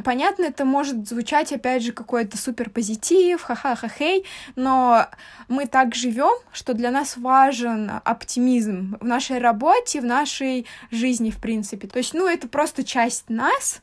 Понятно, 0.05 0.45
это 0.45 0.65
может 0.65 1.09
звучать, 1.09 1.53
опять 1.53 1.83
же, 1.83 1.93
какой-то 1.93 2.37
супер 2.37 2.69
позитив, 2.69 3.43
ха-ха-ха-хей, 3.43 4.27
но 4.55 5.07
мы 5.49 5.67
так 5.67 5.95
живем, 5.95 6.37
что 6.53 6.75
для 6.75 6.91
нас 6.91 7.17
важен 7.17 7.91
оптимизм 8.05 8.99
в 9.01 9.07
нашей 9.07 9.39
работе, 9.39 10.01
в 10.01 10.05
нашей 10.05 10.67
жизни, 10.91 11.31
в 11.31 11.39
принципе. 11.39 11.89
То 11.89 11.99
есть, 11.99 12.13
ну, 12.13 12.29
это 12.29 12.49
просто 12.49 12.85
часть 12.85 13.31
нас, 13.31 13.81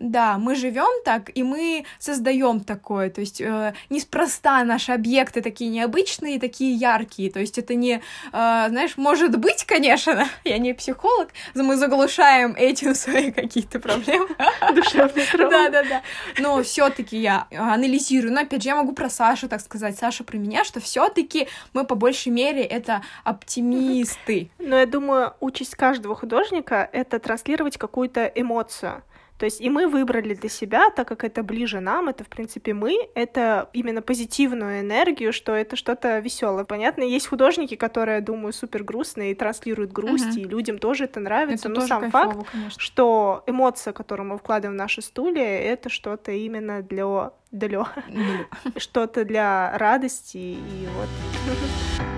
да, 0.00 0.38
мы 0.38 0.54
живем 0.54 1.02
так, 1.04 1.30
и 1.34 1.42
мы 1.42 1.84
создаем 1.98 2.60
такое. 2.60 3.10
То 3.10 3.20
есть, 3.20 3.40
э, 3.40 3.74
неспроста 3.90 4.64
наши 4.64 4.92
объекты 4.92 5.42
такие 5.42 5.70
необычные, 5.70 6.38
такие 6.40 6.74
яркие. 6.74 7.30
То 7.30 7.40
есть, 7.40 7.58
это 7.58 7.74
не, 7.74 7.94
э, 7.94 8.00
знаешь, 8.32 8.96
может 8.96 9.36
быть, 9.38 9.64
конечно, 9.64 10.28
я 10.44 10.58
не 10.58 10.72
психолог, 10.74 11.30
мы 11.54 11.76
заглушаем 11.76 12.54
этим 12.56 12.94
свои 12.94 13.30
какие-то 13.30 13.80
проблемы. 13.80 14.28
Душевные 14.74 15.26
травмы. 15.26 15.50
Да, 15.50 15.70
да, 15.70 15.82
да. 15.82 16.02
Но 16.38 16.62
все-таки 16.62 17.18
я 17.18 17.46
анализирую. 17.50 18.32
Но 18.32 18.40
опять 18.40 18.62
же, 18.62 18.68
я 18.68 18.76
могу 18.76 18.92
про 18.92 19.10
Сашу 19.10 19.48
так 19.48 19.60
сказать, 19.60 19.98
Саша 19.98 20.24
про 20.24 20.36
меня, 20.36 20.64
что 20.64 20.80
все-таки 20.80 21.48
мы 21.72 21.84
по 21.84 21.94
большей 21.94 22.32
мере 22.32 22.62
это 22.62 23.02
оптимисты. 23.24 24.50
Но 24.58 24.76
я 24.76 24.86
думаю, 24.86 25.34
участь 25.40 25.74
каждого 25.74 26.14
художника 26.14 26.88
это 26.92 27.18
транслировать 27.18 27.76
какую-то 27.76 28.24
эмоцию. 28.34 29.02
То 29.38 29.44
есть 29.44 29.60
и 29.60 29.68
мы 29.68 29.86
выбрали 29.86 30.34
для 30.34 30.48
себя, 30.48 30.90
так 30.90 31.06
как 31.08 31.24
это 31.24 31.42
ближе 31.42 31.80
нам, 31.80 32.08
это, 32.08 32.24
в 32.24 32.28
принципе, 32.28 32.72
мы, 32.72 32.96
это 33.14 33.68
именно 33.72 34.00
позитивную 34.00 34.80
энергию, 34.80 35.32
что 35.32 35.52
это 35.52 35.76
что-то 35.76 36.18
веселое. 36.18 36.64
Понятно, 36.64 37.02
есть 37.02 37.26
художники, 37.26 37.76
которые, 37.76 38.20
думаю, 38.20 38.52
супер 38.52 38.82
грустные 38.82 39.32
и 39.32 39.34
транслируют 39.34 39.92
грусть, 39.92 40.36
угу. 40.36 40.40
и 40.40 40.44
людям 40.44 40.78
тоже 40.78 41.04
это 41.04 41.20
нравится. 41.20 41.68
Это 41.68 41.80
Но 41.80 41.86
сам 41.86 42.02
кайфово, 42.02 42.32
факт, 42.32 42.50
конечно. 42.50 42.80
что 42.80 43.44
эмоция, 43.46 43.92
которую 43.92 44.28
мы 44.28 44.38
вкладываем 44.38 44.76
в 44.76 44.78
наши 44.78 45.02
стулья, 45.02 45.42
это 45.42 45.88
что-то 45.88 46.32
именно 46.32 46.82
для 46.82 47.32
для 47.52 47.86
что-то 48.76 49.24
для 49.24 49.76
радости 49.78 50.36
и 50.36 50.88
вот. 50.96 51.08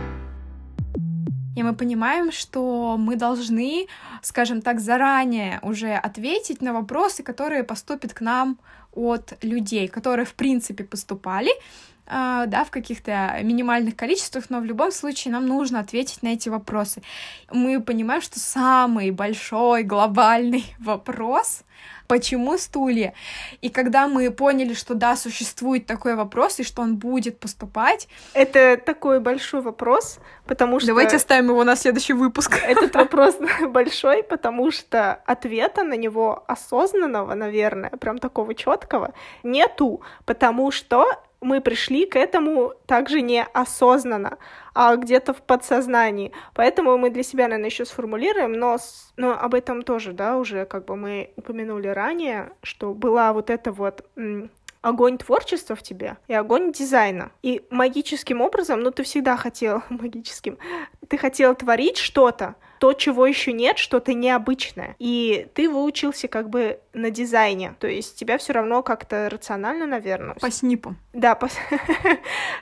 И 1.58 1.62
мы 1.64 1.74
понимаем, 1.74 2.30
что 2.30 2.96
мы 2.96 3.16
должны, 3.16 3.88
скажем 4.22 4.62
так, 4.62 4.80
заранее 4.80 5.58
уже 5.62 5.92
ответить 5.94 6.62
на 6.62 6.72
вопросы, 6.72 7.24
которые 7.24 7.64
поступят 7.64 8.14
к 8.14 8.20
нам 8.20 8.58
от 8.92 9.32
людей, 9.42 9.88
которые, 9.88 10.24
в 10.24 10.34
принципе, 10.34 10.84
поступали, 10.84 11.50
да, 12.08 12.64
в 12.64 12.70
каких-то 12.70 13.38
минимальных 13.42 13.96
количествах, 13.96 14.44
но 14.48 14.60
в 14.60 14.64
любом 14.64 14.92
случае 14.92 15.32
нам 15.32 15.46
нужно 15.46 15.80
ответить 15.80 16.22
на 16.22 16.28
эти 16.28 16.48
вопросы. 16.48 17.02
Мы 17.50 17.80
понимаем, 17.80 18.22
что 18.22 18.40
самый 18.40 19.10
большой 19.10 19.82
глобальный 19.82 20.64
вопрос 20.78 21.62
почему 22.08 22.58
стулья? 22.58 23.14
И 23.60 23.68
когда 23.68 24.08
мы 24.08 24.30
поняли, 24.30 24.74
что 24.74 24.94
да, 24.94 25.14
существует 25.14 25.86
такой 25.86 26.16
вопрос, 26.16 26.58
и 26.58 26.64
что 26.64 26.82
он 26.82 26.96
будет 26.96 27.38
поступать... 27.38 28.08
Это 28.32 28.76
такой 28.76 29.20
большой 29.20 29.60
вопрос, 29.60 30.18
потому 30.46 30.80
что... 30.80 30.88
Давайте 30.88 31.16
оставим 31.16 31.50
его 31.50 31.62
на 31.64 31.76
следующий 31.76 32.14
выпуск. 32.14 32.58
Этот 32.66 32.94
вопрос 32.96 33.36
большой, 33.68 34.22
потому 34.22 34.70
что 34.72 35.12
ответа 35.26 35.84
на 35.84 35.94
него 35.94 36.42
осознанного, 36.48 37.34
наверное, 37.34 37.90
прям 37.90 38.18
такого 38.18 38.54
четкого 38.54 39.12
нету, 39.42 40.00
потому 40.24 40.70
что 40.70 41.06
мы 41.40 41.60
пришли 41.60 42.06
к 42.06 42.16
этому 42.16 42.74
также 42.86 43.20
неосознанно, 43.20 44.38
а 44.74 44.96
где-то 44.96 45.32
в 45.32 45.42
подсознании. 45.42 46.32
Поэтому 46.54 46.96
мы 46.98 47.10
для 47.10 47.22
себя, 47.22 47.44
наверное, 47.44 47.70
еще 47.70 47.84
сформулируем, 47.84 48.52
но, 48.52 48.78
но 49.16 49.38
об 49.38 49.54
этом 49.54 49.82
тоже, 49.82 50.12
да, 50.12 50.36
уже 50.36 50.64
как 50.66 50.84
бы 50.84 50.96
мы 50.96 51.30
упомянули 51.36 51.88
ранее, 51.88 52.52
что 52.62 52.94
была 52.94 53.32
вот 53.32 53.50
эта 53.50 53.72
вот 53.72 54.04
огонь 54.80 55.18
творчества 55.18 55.76
в 55.76 55.82
тебе 55.82 56.16
и 56.28 56.34
огонь 56.34 56.72
дизайна. 56.72 57.30
И 57.42 57.62
магическим 57.70 58.40
образом, 58.40 58.80
ну 58.80 58.90
ты 58.90 59.02
всегда 59.02 59.36
хотел 59.36 59.82
магическим, 59.88 60.58
ты 61.08 61.18
хотел 61.18 61.54
творить 61.54 61.98
что-то, 61.98 62.56
то, 62.78 62.92
чего 62.92 63.26
еще 63.26 63.52
нет, 63.52 63.78
что-то 63.78 64.14
необычное. 64.14 64.96
И 64.98 65.46
ты 65.54 65.68
выучился 65.68 66.28
как 66.28 66.48
бы 66.48 66.80
на 66.92 67.10
дизайне, 67.10 67.74
то 67.78 67.86
есть 67.86 68.16
тебя 68.18 68.38
все 68.38 68.52
равно 68.52 68.82
как-то 68.82 69.28
рационально, 69.30 69.86
наверное. 69.86 70.34
По 70.34 70.50
снипу. 70.50 70.94
Да, 71.12 71.34
по... 71.34 71.48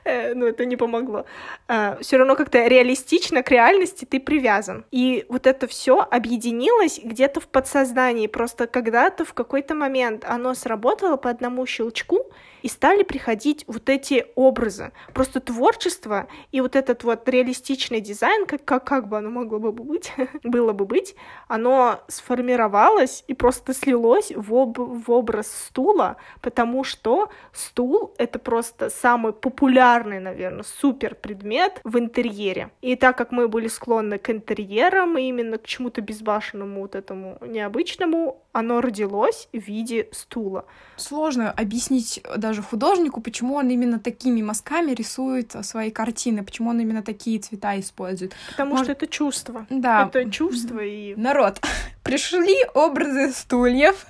Э, 0.05 0.35
ну 0.35 0.47
это 0.47 0.65
не 0.65 0.77
помогло. 0.77 1.25
А, 1.67 1.99
все 2.01 2.17
равно 2.17 2.37
как-то 2.37 2.65
реалистично 2.67 3.43
к 3.43 3.51
реальности 3.51 4.05
ты 4.05 4.21
привязан. 4.21 4.85
И 4.93 5.27
вот 5.29 5.47
это 5.47 5.67
все 5.67 6.07
объединилось 6.11 7.01
где-то 7.03 7.41
в 7.41 7.49
подсознании. 7.49 8.29
Просто 8.29 8.67
когда-то 8.67 9.25
в 9.25 9.35
какой-то 9.35 9.75
момент 9.75 10.25
оно 10.25 10.55
сработало 10.55 11.17
по 11.17 11.29
одному 11.29 11.67
щелчку, 11.67 12.31
и 12.67 12.69
стали 12.69 13.05
приходить 13.05 13.63
вот 13.69 13.89
эти 13.89 14.27
образы. 14.35 14.91
Просто 15.15 15.39
творчество 15.39 16.27
и 16.51 16.61
вот 16.61 16.75
этот 16.75 17.05
вот 17.05 17.29
реалистичный 17.29 18.01
дизайн, 18.01 18.45
как, 18.45 18.65
как, 18.65 18.83
как 18.85 19.09
бы 19.09 19.19
оно 19.19 19.31
могло 19.31 19.61
бы 19.61 19.71
быть, 19.71 20.13
было 20.43 20.73
бы 20.73 20.85
быть, 20.85 21.15
оно 21.47 22.01
сформировалось 22.09 23.23
и 23.29 23.35
просто 23.35 23.73
слилось 23.73 24.33
в, 24.35 24.53
об, 24.53 24.79
в 24.81 25.13
образ 25.13 25.47
стула, 25.69 26.17
потому 26.41 26.83
что 26.83 27.31
стул— 27.53 28.13
это 28.19 28.41
просто 28.41 28.91
самый 28.91 29.33
популярный, 29.33 30.19
наверное, 30.19 30.65
супер 30.65 31.15
предмет 31.15 31.81
в 31.85 31.97
интерьере. 32.01 32.71
И 32.83 32.97
так 32.97 33.17
как 33.17 33.31
мы 33.31 33.47
были 33.47 33.69
склонны 33.69 34.19
к 34.19 34.29
интерьерам, 34.29 35.17
и 35.17 35.29
именно 35.29 35.59
к 35.59 35.67
чему-то 35.67 36.01
безбашенному, 36.01 36.81
вот 36.81 36.97
этому 36.97 37.39
необычному, 37.43 38.43
оно 38.59 38.81
родилось 38.81 39.49
в 39.53 39.59
виде 39.59 40.09
стула. 40.13 40.65
Сложно 40.97 41.51
объяснить 41.51 42.23
даже 42.37 42.63
художнику, 42.63 43.21
почему 43.21 43.57
он 43.57 43.69
именно 43.69 43.99
такими 43.99 44.41
мазками 44.41 44.93
рисует 44.93 45.55
свои 45.63 45.91
картины, 45.91 46.43
почему 46.43 46.71
он 46.71 46.81
именно 46.81 47.03
такие 47.03 47.39
цвета 47.39 47.79
использует. 47.79 48.35
Потому 48.51 48.71
Может... 48.71 48.87
что 48.87 48.93
это 48.93 49.07
чувство. 49.07 49.67
Да, 49.69 50.07
какое-то 50.07 50.31
чувство 50.31 50.81
и... 50.81 51.15
Народ, 51.17 51.61
пришли 52.03 52.57
образы 52.75 53.33
стульев, 53.33 54.07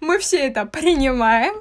мы 0.00 0.18
все 0.18 0.38
это 0.46 0.64
принимаем, 0.64 1.56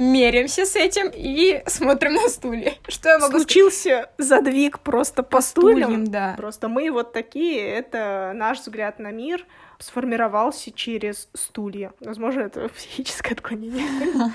меряемся 0.00 0.64
с 0.64 0.74
этим 0.76 1.10
и 1.14 1.62
смотрим 1.66 2.14
на 2.14 2.28
стулья. 2.28 2.74
Что 2.88 3.10
я 3.10 3.18
могу 3.18 3.36
Случился 3.38 3.80
сказать? 3.80 4.10
задвиг 4.18 4.80
просто 4.80 5.22
по, 5.22 5.36
по 5.36 5.40
стульям. 5.42 5.90
стульям. 5.90 6.04
Да. 6.10 6.34
Просто 6.36 6.68
мы 6.68 6.90
вот 6.90 7.12
такие, 7.12 7.60
это 7.60 8.32
наш 8.34 8.60
взгляд 8.60 8.98
на 8.98 9.12
мир 9.12 9.44
сформировался 9.78 10.72
через 10.72 11.28
стулья. 11.34 11.92
Возможно, 12.00 12.40
это 12.40 12.68
психическое 12.74 13.34
отклонение. 13.34 13.84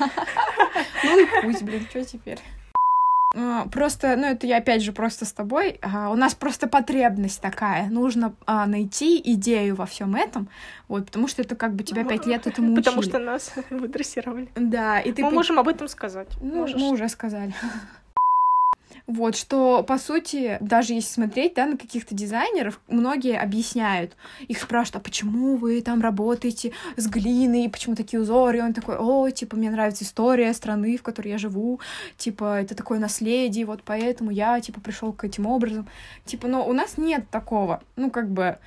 Ну 1.04 1.20
и 1.20 1.28
пусть, 1.44 1.62
блин, 1.64 1.86
что 1.90 2.04
теперь? 2.04 2.40
А, 3.36 3.68
просто, 3.68 4.16
ну 4.16 4.28
это 4.28 4.48
я 4.48 4.58
опять 4.58 4.82
же 4.82 4.94
просто 4.94 5.26
с 5.26 5.34
тобой. 5.34 5.80
А, 5.82 6.10
у 6.10 6.16
нас 6.16 6.34
просто 6.34 6.68
потребность 6.68 7.42
такая. 7.42 7.90
Нужно 7.90 8.34
а, 8.46 8.66
найти 8.66 9.22
идею 9.34 9.76
во 9.76 9.86
всем 9.86 10.16
этом, 10.16 10.48
вот, 10.88 11.08
потому 11.08 11.28
что 11.28 11.42
это 11.42 11.56
как 11.56 11.74
бы 11.74 11.84
тебя 11.84 12.06
пять 12.06 12.26
лет 12.26 12.48
этому 12.48 12.68
учили. 12.74 12.84
Потому 12.84 13.02
что 13.02 13.20
нас 13.20 13.54
выдрессировали. 13.70 14.50
Да, 14.56 15.00
и 15.02 15.12
ты... 15.12 15.22
Мы 15.24 15.32
можем 15.32 15.60
об 15.60 15.68
этом 15.68 15.88
сказать. 15.90 16.30
Ну, 16.42 16.66
мы 16.68 16.92
уже 16.92 17.10
сказали. 17.10 17.54
Вот, 19.08 19.36
что, 19.36 19.84
по 19.84 20.00
сути, 20.00 20.58
даже 20.62 20.94
если 20.94 21.10
смотреть, 21.10 21.54
да, 21.54 21.68
на 21.68 21.78
каких-то 21.78 22.16
дизайнеров, 22.16 22.82
многие 22.88 23.38
объясняют. 23.38 24.18
Их 24.48 24.60
спрашивают, 24.60 24.96
а 24.96 25.00
почему 25.06 25.58
вы 25.58 25.80
там 25.82 26.02
работаете 26.02 26.72
с 26.96 27.06
глиной, 27.08 27.70
почему 27.70 27.96
такие 27.96 28.20
узоры? 28.20 28.58
И 28.58 28.62
он 28.62 28.74
такой, 28.74 28.98
о, 28.98 29.30
типа, 29.30 29.58
мне 29.58 29.70
нравится 29.70 30.04
история 30.04 30.52
страны, 30.54 30.98
в 30.98 31.04
которой 31.04 31.28
я 31.28 31.38
живу, 31.38 31.80
типа, 32.18 32.62
это 32.62 32.74
такое 32.74 32.98
наследие, 32.98 33.66
вот 33.66 33.84
поэтому 33.86 34.32
я, 34.32 34.60
типа, 34.60 34.82
пришел 34.82 35.14
к 35.14 35.24
этим 35.24 35.46
образом. 35.46 35.88
Типа, 36.26 36.48
но 36.48 36.68
у 36.68 36.74
нас 36.74 36.98
нет 36.98 37.30
такого. 37.30 37.84
Ну, 37.96 38.10
как 38.10 38.32
бы, 38.32 38.58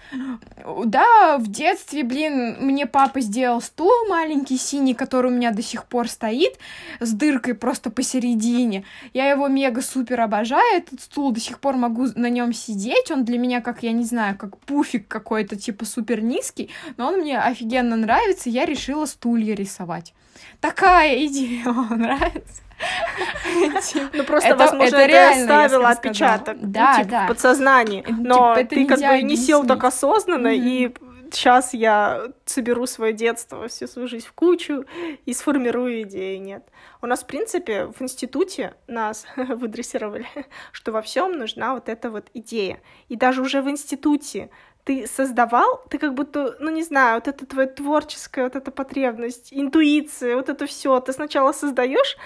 да, 0.84 1.38
в 1.38 1.50
детстве, 1.50 2.04
блин, 2.04 2.58
мне 2.60 2.86
папа 2.86 3.20
сделал 3.20 3.60
стул 3.60 3.90
маленький, 4.08 4.56
синий, 4.56 4.94
который 4.94 5.32
у 5.32 5.34
меня 5.34 5.50
до 5.50 5.62
сих 5.62 5.84
пор 5.84 6.08
стоит, 6.08 6.58
с 7.00 7.12
дыркой 7.12 7.54
просто 7.54 7.90
посередине. 7.90 8.84
Я 9.12 9.28
его 9.28 9.48
мега-супер 9.48 10.27
обожаю 10.28 10.76
этот 10.76 11.00
стул, 11.00 11.32
до 11.32 11.40
сих 11.40 11.58
пор 11.58 11.76
могу 11.76 12.06
на 12.14 12.30
нем 12.30 12.52
сидеть. 12.52 13.10
Он 13.10 13.24
для 13.24 13.38
меня 13.38 13.60
как, 13.60 13.82
я 13.82 13.92
не 13.92 14.04
знаю, 14.04 14.36
как 14.36 14.58
пуфик 14.58 15.08
какой-то, 15.08 15.56
типа 15.56 15.84
супер 15.84 16.22
низкий, 16.22 16.70
но 16.96 17.08
он 17.08 17.20
мне 17.20 17.40
офигенно 17.40 17.96
нравится, 17.96 18.50
я 18.50 18.66
решила 18.66 19.06
стулья 19.06 19.54
рисовать. 19.54 20.14
Такая 20.60 21.26
идея 21.26 21.64
вам 21.72 21.98
нравится? 21.98 22.62
Ну 24.12 24.22
просто, 24.22 24.54
возможно, 24.54 24.96
это 24.96 25.30
оставила 25.30 25.88
отпечаток 25.88 26.58
ну, 26.60 26.68
типа, 26.68 27.04
да. 27.08 27.24
в 27.24 27.28
подсознании, 27.28 28.04
но 28.08 28.54
ты 28.54 28.86
как 28.86 29.00
бы 29.00 29.22
не 29.22 29.36
сел 29.36 29.64
так 29.64 29.82
осознанно 29.82 30.54
и 30.54 30.92
сейчас 31.34 31.74
я 31.74 32.32
соберу 32.44 32.86
свое 32.86 33.12
детство, 33.12 33.68
всю 33.68 33.86
свою 33.86 34.08
жизнь 34.08 34.26
в 34.26 34.32
кучу 34.32 34.84
и 35.26 35.32
сформирую 35.32 36.02
идеи. 36.02 36.36
Нет. 36.36 36.66
У 37.00 37.06
нас, 37.06 37.22
в 37.22 37.26
принципе, 37.26 37.86
в 37.86 38.02
институте 38.02 38.74
нас 38.86 39.26
выдрессировали, 39.36 40.26
что 40.72 40.92
во 40.92 41.02
всем 41.02 41.38
нужна 41.38 41.74
вот 41.74 41.88
эта 41.88 42.10
вот 42.10 42.26
идея. 42.34 42.80
И 43.08 43.16
даже 43.16 43.42
уже 43.42 43.62
в 43.62 43.68
институте 43.68 44.50
ты 44.84 45.06
создавал, 45.06 45.84
ты 45.90 45.98
как 45.98 46.14
будто, 46.14 46.56
ну 46.60 46.70
не 46.70 46.82
знаю, 46.82 47.16
вот 47.16 47.28
это 47.28 47.44
твоя 47.44 47.68
творческая, 47.68 48.44
вот 48.44 48.56
эта 48.56 48.70
потребность, 48.70 49.48
интуиция, 49.52 50.34
вот 50.34 50.48
это 50.48 50.64
все, 50.64 50.98
ты 51.00 51.12
сначала 51.12 51.52
создаешь, 51.52 52.16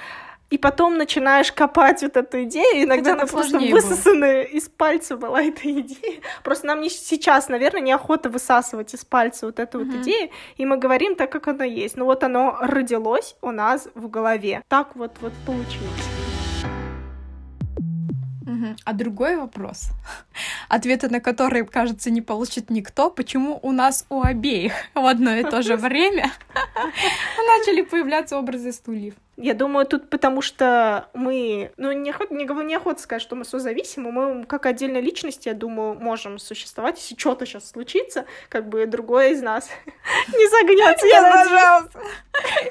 и 0.52 0.58
потом 0.58 0.98
начинаешь 0.98 1.50
копать 1.50 2.02
вот 2.02 2.14
эту 2.14 2.42
идею, 2.44 2.84
иногда 2.84 3.14
она 3.14 3.24
просто 3.24 3.58
высосанная 3.58 4.42
из 4.42 4.68
пальца 4.68 5.16
была 5.16 5.42
эта 5.42 5.62
идея. 5.80 6.20
Просто 6.44 6.66
нам 6.66 6.82
не 6.82 6.90
сейчас, 6.90 7.48
наверное, 7.48 7.80
неохота 7.80 8.28
высасывать 8.28 8.92
из 8.92 9.02
пальца 9.02 9.46
вот 9.46 9.58
эту 9.58 9.80
mm-hmm. 9.80 9.84
вот 9.84 10.02
идею, 10.02 10.30
и 10.58 10.66
мы 10.66 10.76
говорим 10.76 11.16
так, 11.16 11.32
как 11.32 11.48
оно 11.48 11.64
есть. 11.64 11.96
Ну 11.96 12.04
вот 12.04 12.22
оно 12.22 12.58
родилось 12.60 13.34
у 13.40 13.50
нас 13.50 13.88
в 13.94 14.10
голове. 14.10 14.62
Так 14.68 14.94
вот 14.94 15.12
вот 15.22 15.32
получилось. 15.46 16.08
А 18.84 18.92
другой 18.92 19.36
вопрос, 19.36 19.88
ответа 20.68 21.10
на 21.10 21.20
который, 21.20 21.66
кажется, 21.66 22.10
не 22.10 22.20
получит 22.20 22.70
никто, 22.70 23.10
почему 23.10 23.58
у 23.62 23.72
нас 23.72 24.04
у 24.08 24.22
обеих 24.22 24.72
в 24.94 25.04
одно 25.04 25.34
и 25.34 25.42
то 25.42 25.62
же 25.62 25.76
время 25.78 26.30
начали 27.58 27.82
появляться 27.82 28.38
образы 28.38 28.72
стульев? 28.72 29.14
Я 29.36 29.54
думаю, 29.54 29.86
тут 29.86 30.10
потому 30.10 30.42
что 30.42 31.08
мы, 31.14 31.72
ну, 31.78 31.90
не 31.92 32.10
охота, 32.10 32.34
не, 32.34 32.44
не 32.44 32.74
охота 32.74 33.00
сказать, 33.00 33.22
что 33.22 33.34
мы 33.34 33.46
созависимы, 33.46 34.12
мы 34.12 34.44
как 34.44 34.66
отдельная 34.66 35.00
личность, 35.00 35.46
я 35.46 35.54
думаю, 35.54 35.94
можем 35.94 36.38
существовать, 36.38 36.98
если 36.98 37.18
что-то 37.18 37.46
сейчас 37.46 37.70
случится, 37.70 38.26
как 38.50 38.68
бы 38.68 38.84
другое 38.86 39.30
из 39.30 39.40
нас 39.40 39.70
не 40.28 40.48
загнется. 40.48 41.06
Я, 41.06 41.22
пожалуйста, 41.32 42.00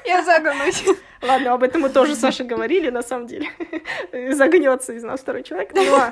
я 0.04 0.22
загнусь. 0.22 0.84
Ладно, 1.22 1.52
об 1.52 1.62
этом 1.62 1.82
мы 1.82 1.88
тоже 1.88 2.16
Саша 2.16 2.42
говорили, 2.42 2.90
на 2.90 3.02
самом 3.02 3.28
деле. 3.28 3.48
Загнется 4.34 4.92
из 4.92 5.04
нас 5.04 5.20
второй 5.20 5.44
человек. 5.44 5.72
Но 5.72 6.10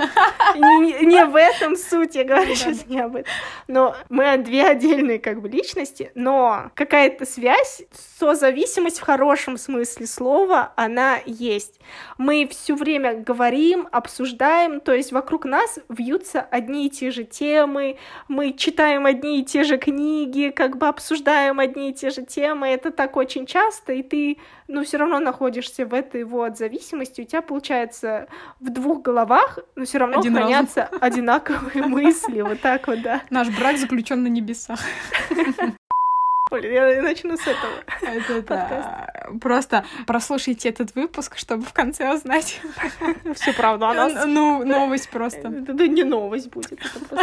не, 0.78 1.04
не 1.04 1.24
в 1.24 1.34
этом 1.34 1.74
суть, 1.76 2.14
я 2.14 2.22
говорю 2.22 2.54
сейчас 2.54 2.86
не 2.86 3.00
об 3.00 3.16
этом. 3.16 3.32
Но 3.66 3.96
мы 4.08 4.36
две 4.38 4.64
отдельные 4.64 5.18
как 5.18 5.40
бы 5.40 5.48
личности, 5.48 6.12
но 6.14 6.70
какая-то 6.74 7.26
связь, 7.26 7.82
созависимость 8.20 9.00
в 9.00 9.02
хорошем 9.02 9.58
смысле 9.58 10.06
слова, 10.06 10.39
она 10.76 11.18
есть. 11.26 11.80
Мы 12.18 12.48
все 12.50 12.74
время 12.74 13.14
говорим, 13.14 13.88
обсуждаем, 13.92 14.80
то 14.80 14.92
есть 14.92 15.12
вокруг 15.12 15.44
нас 15.44 15.78
вьются 15.88 16.40
одни 16.40 16.86
и 16.86 16.90
те 16.90 17.10
же 17.10 17.24
темы, 17.24 17.96
мы 18.28 18.52
читаем 18.52 19.06
одни 19.06 19.40
и 19.40 19.44
те 19.44 19.64
же 19.64 19.78
книги, 19.78 20.52
как 20.54 20.76
бы 20.78 20.88
обсуждаем 20.88 21.60
одни 21.60 21.90
и 21.90 21.94
те 21.94 22.10
же 22.10 22.22
темы. 22.22 22.68
Это 22.68 22.90
так 22.90 23.16
очень 23.16 23.46
часто, 23.46 23.92
и 23.92 24.02
ты 24.02 24.38
ну, 24.68 24.84
все 24.84 24.98
равно 24.98 25.18
находишься 25.18 25.84
в 25.84 25.94
этой 25.94 26.24
вот 26.24 26.56
зависимости, 26.56 27.22
у 27.22 27.24
тебя 27.24 27.42
получается 27.42 28.28
в 28.60 28.70
двух 28.70 29.02
головах, 29.02 29.58
но 29.74 29.84
все 29.84 29.98
равно 29.98 30.20
Один 30.20 30.34
хранятся 30.34 30.82
разум. 30.82 30.98
одинаковые 31.00 31.86
мысли, 31.86 32.40
вот 32.40 32.60
так 32.60 32.86
вот, 32.86 33.02
да. 33.02 33.22
Наш 33.30 33.48
брак 33.48 33.78
заключен 33.78 34.22
на 34.22 34.28
небесах. 34.28 34.80
я 36.56 37.02
начну 37.02 37.36
с 37.36 37.42
этого. 37.42 37.72
Это, 38.02 38.32
это... 38.34 39.30
Просто 39.40 39.84
прослушайте 40.06 40.68
этот 40.68 40.94
выпуск, 40.94 41.36
чтобы 41.36 41.64
в 41.64 41.72
конце 41.72 42.12
узнать 42.12 42.60
всю 43.34 43.52
правду 43.52 43.86
о 43.86 43.94
нас. 43.94 44.24
Ну, 44.26 44.64
новость 44.64 45.10
просто. 45.10 45.48
Это 45.48 45.88
не 45.88 46.04
новость 46.04 46.50
будет. 46.50 46.80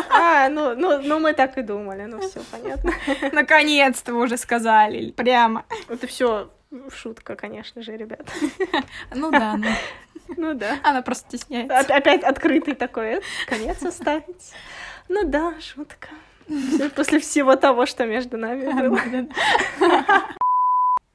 А, 0.10 0.50
ну, 0.50 0.76
ну, 0.76 1.02
ну, 1.02 1.20
мы 1.20 1.34
так 1.34 1.58
и 1.58 1.62
думали, 1.62 2.06
ну 2.06 2.20
все 2.20 2.42
понятно. 2.52 2.94
Наконец-то 3.32 4.14
вы 4.14 4.24
уже 4.24 4.38
сказали, 4.38 5.12
прямо. 5.12 5.66
Это 5.90 6.08
все 6.08 6.50
Шутка, 6.94 7.36
конечно 7.36 7.82
же, 7.82 7.96
ребят. 7.96 8.28
Ну 9.14 9.32
да, 9.32 9.56
ну. 9.58 9.68
Ну 10.36 10.54
да. 10.54 10.78
Она 10.84 11.02
просто 11.02 11.38
стесняется. 11.38 11.96
Опять 11.96 12.24
открытый 12.24 12.76
такой 12.76 13.22
конец 13.48 13.82
оставить. 13.84 14.54
Ну 15.08 15.24
да, 15.24 15.54
шутка. 15.62 16.10
После 16.96 17.20
всего 17.20 17.56
того, 17.56 17.86
что 17.86 18.06
между 18.06 18.38
нами 18.38 18.72
было. 18.80 19.00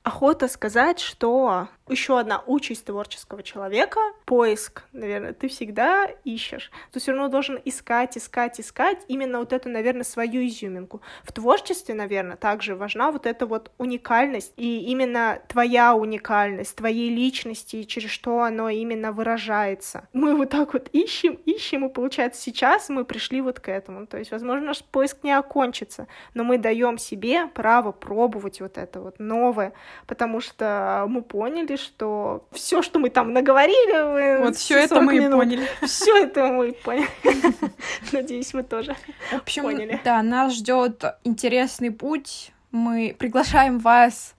Охота 0.03 0.49
сказать, 0.49 0.99
что 0.99 1.69
еще 1.89 2.19
одна 2.19 2.43
участь 2.47 2.87
творческого 2.87 3.43
человека— 3.43 4.01
поиск, 4.25 4.83
наверное. 4.93 5.33
Ты 5.33 5.49
всегда 5.49 6.07
ищешь. 6.25 6.71
Ты 6.91 6.99
все 6.99 7.13
равно 7.13 7.29
должен 7.29 7.61
искать, 7.65 8.17
искать, 8.17 8.61
искать 8.61 8.99
именно 9.09 9.39
вот 9.39 9.53
эту, 9.53 9.69
наверное, 9.69 10.05
свою 10.05 10.45
изюминку. 10.47 11.03
В 11.23 11.33
творчестве, 11.33 11.95
наверное, 11.95 12.37
также 12.37 12.75
важна 12.75 13.13
вот 13.13 13.27
эта 13.27 13.47
вот 13.47 13.71
уникальность, 13.79 14.53
и 14.57 14.81
именно 14.87 15.41
твоя 15.49 15.95
уникальность, 15.95 16.75
твоей 16.77 17.11
личности, 17.15 17.77
и 17.77 17.87
через 17.87 18.11
что 18.11 18.43
оно 18.43 18.71
именно 18.71 19.13
выражается. 19.13 20.09
Мы 20.13 20.35
вот 20.37 20.51
так 20.51 20.73
вот 20.73 20.89
ищем, 20.93 21.35
ищем, 21.45 21.87
и 21.87 21.93
получается 21.93 22.41
сейчас 22.41 22.89
мы 22.89 23.05
пришли 23.05 23.41
вот 23.41 23.61
к 23.61 23.69
этому. 23.69 24.07
То 24.07 24.19
есть, 24.19 24.31
возможно, 24.31 24.67
наш 24.67 24.83
поиск 24.83 25.23
не 25.23 25.33
окончится, 25.33 26.09
но 26.35 26.43
мы 26.43 26.59
даем 26.59 26.99
себе 26.99 27.47
право 27.49 27.93
пробовать 27.93 28.61
вот 28.61 28.79
это 28.79 29.01
вот 29.01 29.19
новое, 29.19 29.73
потому 30.07 30.41
что 30.41 31.07
мы 31.09 31.23
поняли, 31.23 31.77
что 31.77 32.45
все, 32.53 32.83
что 32.83 32.99
мы 32.99 33.11
там 33.11 33.33
наговорили, 33.33 34.43
вот 34.43 34.57
все 34.57 34.79
это 34.79 35.01
мы 35.01 35.19
минут, 35.19 35.41
поняли. 35.41 35.69
Все 35.83 36.25
это 36.25 36.47
мы 36.49 36.73
поняли. 36.73 37.09
Надеюсь, 38.13 38.53
мы 38.55 38.63
тоже 38.63 38.97
В 39.31 39.37
общем, 39.37 39.63
поняли. 39.63 40.01
Да, 40.05 40.23
нас 40.23 40.55
ждет 40.55 41.05
интересный 41.25 41.91
путь. 41.91 42.53
Мы 42.71 43.15
приглашаем 43.19 43.79
вас 43.79 44.35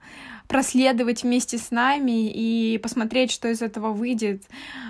проследовать 0.47 1.23
вместе 1.23 1.57
с 1.57 1.71
нами 1.71 2.29
и 2.29 2.77
посмотреть, 2.77 3.31
что 3.31 3.47
из 3.47 3.61
этого 3.61 3.91
выйдет. 3.91 4.43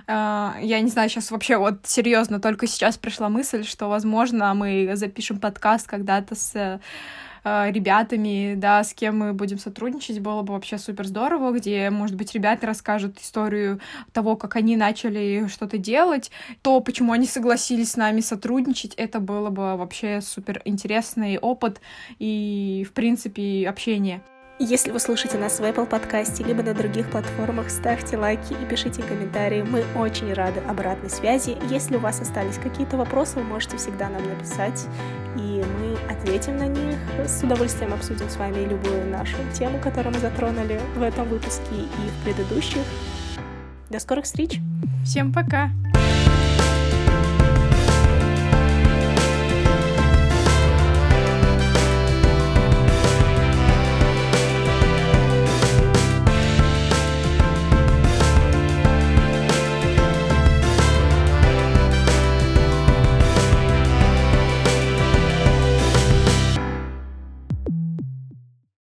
А, 0.07 0.57
я 0.61 0.81
не 0.81 0.89
знаю, 0.89 1.09
сейчас 1.09 1.31
вообще 1.31 1.57
вот 1.57 1.85
серьезно, 1.85 2.39
только 2.39 2.67
сейчас 2.67 2.97
пришла 2.97 3.29
мысль, 3.29 3.63
что, 3.63 3.87
возможно, 3.87 4.53
мы 4.53 4.91
запишем 4.95 5.39
подкаст 5.39 5.87
когда-то 5.87 6.35
с 6.35 6.81
э, 7.43 7.71
ребятами, 7.71 8.55
да, 8.55 8.83
с 8.83 8.93
кем 8.93 9.19
мы 9.19 9.33
будем 9.33 9.59
сотрудничать, 9.59 10.19
было 10.19 10.41
бы 10.41 10.53
вообще 10.53 10.77
супер 10.77 11.07
здорово, 11.07 11.51
где, 11.51 11.89
может 11.89 12.15
быть, 12.15 12.33
ребята 12.33 12.67
расскажут 12.67 13.19
историю 13.19 13.79
того, 14.11 14.35
как 14.35 14.55
они 14.55 14.75
начали 14.75 15.47
что-то 15.47 15.77
делать, 15.77 16.31
то, 16.61 16.79
почему 16.81 17.13
они 17.13 17.27
согласились 17.27 17.91
с 17.91 17.97
нами 17.97 18.21
сотрудничать, 18.21 18.93
это 18.95 19.19
было 19.19 19.49
бы 19.49 19.75
вообще 19.75 20.21
супер 20.21 20.61
интересный 20.65 21.37
опыт 21.37 21.81
и, 22.19 22.85
в 22.89 22.93
принципе, 22.93 23.67
общение. 23.67 24.21
Если 24.59 24.91
вы 24.91 24.99
слушаете 24.99 25.39
нас 25.39 25.59
в 25.59 25.63
Apple 25.63 25.87
подкасте, 25.87 26.43
либо 26.43 26.61
на 26.61 26.75
других 26.75 27.09
платформах, 27.09 27.71
ставьте 27.71 28.17
лайки 28.17 28.53
и 28.53 28.65
пишите 28.69 29.01
комментарии. 29.01 29.63
Мы 29.63 29.83
очень 29.95 30.31
рады 30.31 30.59
обратной 30.61 31.09
связи. 31.09 31.57
Если 31.71 31.97
у 31.97 31.99
вас 31.99 32.21
остались 32.21 32.59
какие-то 32.59 32.95
вопросы, 32.95 33.39
вы 33.39 33.43
можете 33.43 33.77
всегда 33.77 34.09
нам 34.09 34.23
написать, 34.23 34.85
и 35.35 35.63
мы 35.79 35.82
ответим 36.09 36.57
на 36.57 36.67
них. 36.67 36.97
С 37.25 37.43
удовольствием 37.43 37.93
обсудим 37.93 38.29
с 38.29 38.37
вами 38.37 38.67
любую 38.67 39.07
нашу 39.09 39.37
тему, 39.53 39.79
которую 39.79 40.13
мы 40.13 40.19
затронули 40.19 40.79
в 40.95 41.01
этом 41.01 41.27
выпуске 41.27 41.75
и 41.75 42.09
в 42.09 42.23
предыдущих. 42.23 42.83
До 43.89 43.99
скорых 43.99 44.25
встреч! 44.25 44.59
Всем 45.05 45.31
пока! 45.31 45.69